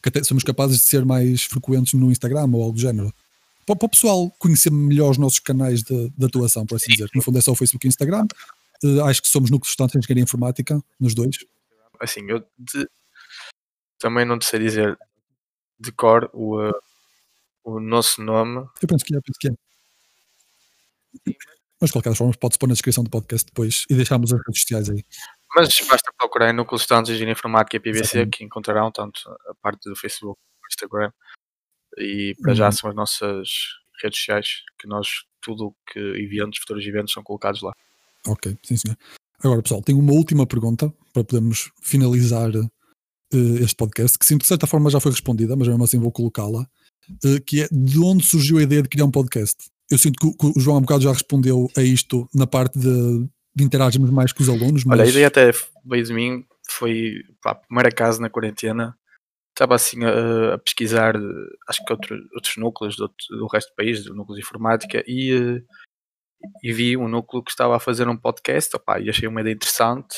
Que 0.02 0.08
até 0.08 0.22
somos 0.22 0.44
capazes 0.44 0.78
de 0.78 0.84
ser 0.84 1.04
mais 1.04 1.42
frequentes 1.44 1.94
no 1.94 2.10
Instagram 2.10 2.48
ou 2.52 2.62
algo 2.62 2.74
do 2.74 2.80
género. 2.80 3.12
Para, 3.66 3.76
para 3.76 3.86
o 3.86 3.88
pessoal 3.88 4.30
conhecer 4.38 4.70
melhor 4.70 5.10
os 5.10 5.18
nossos 5.18 5.38
canais 5.38 5.82
de, 5.82 6.10
de 6.10 6.26
atuação, 6.26 6.64
por 6.66 6.76
assim 6.76 6.92
dizer. 6.92 7.10
No 7.14 7.22
fundo, 7.22 7.38
é 7.38 7.40
só 7.40 7.52
o 7.52 7.56
Facebook 7.56 7.86
e 7.86 7.88
o 7.88 7.90
Instagram. 7.90 8.26
Eh, 8.84 9.00
acho 9.02 9.22
que 9.22 9.28
somos 9.28 9.50
núcleos 9.50 9.70
estudantes 9.70 9.96
em 9.96 9.98
engenharia 9.98 10.22
informática, 10.24 10.82
nos 11.00 11.14
dois. 11.14 11.36
Assim, 12.00 12.20
eu 12.28 12.40
de- 12.58 12.88
também 13.98 14.24
não 14.26 14.38
te 14.38 14.44
sei 14.46 14.60
dizer 14.60 14.98
de 15.80 15.90
cor 15.92 16.30
o, 16.34 16.60
eh, 16.62 16.72
o 17.64 17.80
nosso 17.80 18.22
nome. 18.22 18.66
Eu 18.82 18.88
penso 18.88 19.04
que 19.04 19.16
é, 19.16 19.20
penso 19.20 19.38
que 19.40 19.48
é. 19.48 19.52
Mas 21.84 21.90
de 21.90 21.92
qualquer 21.92 22.14
forma, 22.16 22.32
pode-se 22.40 22.58
pôr 22.58 22.66
na 22.66 22.72
descrição 22.72 23.04
do 23.04 23.10
podcast 23.10 23.44
depois 23.44 23.84
e 23.90 23.94
deixarmos 23.94 24.32
as 24.32 24.40
redes 24.46 24.62
sociais 24.62 24.88
aí. 24.88 25.04
Mas 25.54 25.68
basta 25.86 26.10
procurar 26.18 26.50
no 26.54 26.64
de 26.66 26.74
Estudantes 26.76 27.08
de 27.08 27.12
Engenharia 27.16 27.32
Informática 27.32 27.76
e 27.76 27.80
PBC 27.80 28.00
Exatamente. 28.04 28.38
que 28.38 28.44
encontrarão 28.44 28.90
tanto 28.90 29.20
a 29.50 29.54
parte 29.60 29.86
do 29.88 29.94
Facebook 29.94 30.38
como 30.40 30.62
do 30.62 30.72
Instagram. 30.72 31.12
E 31.98 32.34
para 32.40 32.54
já 32.54 32.66
Uhum. 32.66 32.72
são 32.72 32.90
as 32.90 32.96
nossas 32.96 33.48
redes 34.02 34.18
sociais 34.18 34.48
que 34.80 34.88
nós, 34.88 35.08
tudo 35.42 35.74
que 35.92 35.98
eventos, 36.00 36.58
futuros 36.60 36.84
eventos 36.86 37.12
são 37.12 37.22
colocados 37.22 37.60
lá. 37.60 37.72
Ok, 38.26 38.56
sim 38.64 38.76
senhor. 38.78 38.96
Agora, 39.42 39.62
pessoal, 39.62 39.82
tenho 39.82 39.98
uma 39.98 40.12
última 40.14 40.46
pergunta 40.46 40.90
para 41.12 41.22
podermos 41.22 41.70
finalizar 41.82 42.50
eh, 42.54 43.36
este 43.62 43.76
podcast, 43.76 44.18
que 44.18 44.24
sim, 44.24 44.38
de 44.38 44.46
certa 44.46 44.66
forma 44.66 44.88
já 44.88 44.98
foi 45.00 45.12
respondida, 45.12 45.54
mas 45.54 45.68
mesmo 45.68 45.84
assim 45.84 45.98
vou 46.00 46.10
colocá-la, 46.10 46.66
eh, 47.24 47.40
que 47.46 47.62
é 47.62 47.68
de 47.70 47.98
onde 48.00 48.24
surgiu 48.24 48.56
a 48.58 48.62
ideia 48.62 48.82
de 48.82 48.88
criar 48.88 49.04
um 49.04 49.10
podcast? 49.10 49.70
Eu 49.90 49.98
sinto 49.98 50.18
que, 50.18 50.26
o- 50.26 50.36
que 50.52 50.58
o 50.58 50.60
João 50.60 50.76
há 50.76 50.78
um 50.78 50.82
bocado 50.82 51.02
já 51.02 51.12
respondeu 51.12 51.68
a 51.76 51.82
isto 51.82 52.28
na 52.34 52.46
parte 52.46 52.78
de, 52.78 53.26
de 53.54 53.64
interagirmos 53.64 54.10
mais 54.10 54.32
com 54.32 54.42
os 54.42 54.48
alunos, 54.48 54.84
mas 54.84 54.98
Olha, 54.98 55.06
a 55.08 55.10
ideia 55.10 55.26
até 55.28 55.50
veio 55.84 56.04
de 56.04 56.12
mim, 56.14 56.46
foi 56.68 57.22
pá, 57.42 57.50
a 57.52 57.54
primeira 57.54 57.90
casa 57.90 58.20
na 58.20 58.30
quarentena. 58.30 58.96
Estava 59.50 59.74
assim 59.76 60.02
a, 60.04 60.54
a 60.54 60.58
pesquisar, 60.58 61.14
acho 61.68 61.84
que 61.84 61.92
outro, 61.92 62.16
outros 62.34 62.56
núcleos 62.56 62.96
do, 62.96 63.08
do 63.30 63.46
resto 63.46 63.68
do 63.70 63.76
país, 63.76 64.02
do 64.04 64.14
núcleo 64.14 64.34
de 64.36 64.42
informática, 64.42 65.04
e, 65.06 65.62
e 66.62 66.72
vi 66.72 66.96
um 66.96 67.06
núcleo 67.06 67.42
que 67.42 67.50
estava 67.50 67.76
a 67.76 67.80
fazer 67.80 68.08
um 68.08 68.16
podcast, 68.16 68.74
opá, 68.76 68.98
e 68.98 69.08
achei 69.08 69.28
uma 69.28 69.40
ideia 69.42 69.54
interessante. 69.54 70.16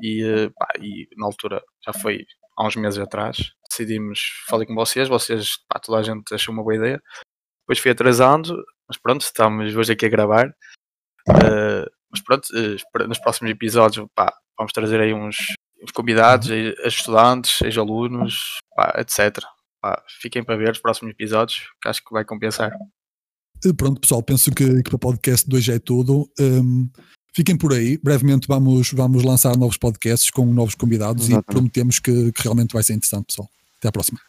E, 0.00 0.48
pá, 0.56 0.68
e 0.80 1.08
na 1.16 1.26
altura, 1.26 1.62
já 1.84 1.92
foi 1.92 2.24
há 2.56 2.66
uns 2.66 2.76
meses 2.76 2.98
atrás, 3.00 3.52
decidimos, 3.68 4.20
falei 4.48 4.66
com 4.66 4.74
vocês, 4.74 5.08
vocês, 5.08 5.56
pá, 5.68 5.80
toda 5.80 5.98
a 5.98 6.02
gente 6.02 6.32
achou 6.32 6.52
uma 6.54 6.62
boa 6.62 6.76
ideia. 6.76 7.02
Depois 7.66 7.80
fui 7.80 7.90
atrasando, 7.90 8.64
mas 8.88 8.96
pronto, 8.96 9.22
estamos 9.22 9.74
hoje 9.74 9.92
aqui 9.92 10.06
a 10.06 10.08
gravar. 10.08 10.54
Eh, 11.28 11.90
mas 12.08 12.20
pronto, 12.20 12.48
eh, 12.54 12.76
nos 13.08 13.18
próximos 13.18 13.50
episódios 13.50 14.06
pá, 14.14 14.32
vamos 14.56 14.72
trazer 14.72 15.00
aí 15.00 15.12
uns, 15.12 15.54
uns 15.82 15.90
convidados, 15.90 16.48
estudantes, 16.84 17.60
ex-alunos, 17.62 18.58
pá, 18.76 18.94
etc. 18.98 19.44
Pá, 19.80 20.00
fiquem 20.20 20.44
para 20.44 20.56
ver 20.56 20.70
os 20.70 20.78
próximos 20.78 21.10
episódios, 21.10 21.68
que 21.82 21.88
acho 21.88 22.04
que 22.04 22.12
vai 22.12 22.24
compensar. 22.24 22.70
Eh, 23.64 23.72
Pronto, 23.76 24.00
pessoal, 24.00 24.22
penso 24.22 24.52
que, 24.52 24.82
que 24.82 24.90
para 24.90 24.96
o 24.96 25.00
podcast 25.00 25.48
de 25.48 25.56
hoje 25.56 25.72
é 25.72 25.80
tudo. 25.80 26.30
Um, 26.38 26.88
fiquem 27.34 27.56
por 27.58 27.72
aí. 27.72 27.98
Brevemente 27.98 28.46
vamos, 28.46 28.92
vamos 28.92 29.24
lançar 29.24 29.56
novos 29.56 29.76
podcasts 29.76 30.30
com 30.30 30.46
novos 30.46 30.76
convidados 30.76 31.24
e 31.24 31.32
Exatamente. 31.32 31.46
prometemos 31.46 31.98
que, 31.98 32.30
que 32.30 32.42
realmente 32.42 32.72
vai 32.72 32.84
ser 32.84 32.94
interessante, 32.94 33.26
pessoal. 33.26 33.48
Até 33.78 33.88
à 33.88 33.92
próxima. 33.92 34.20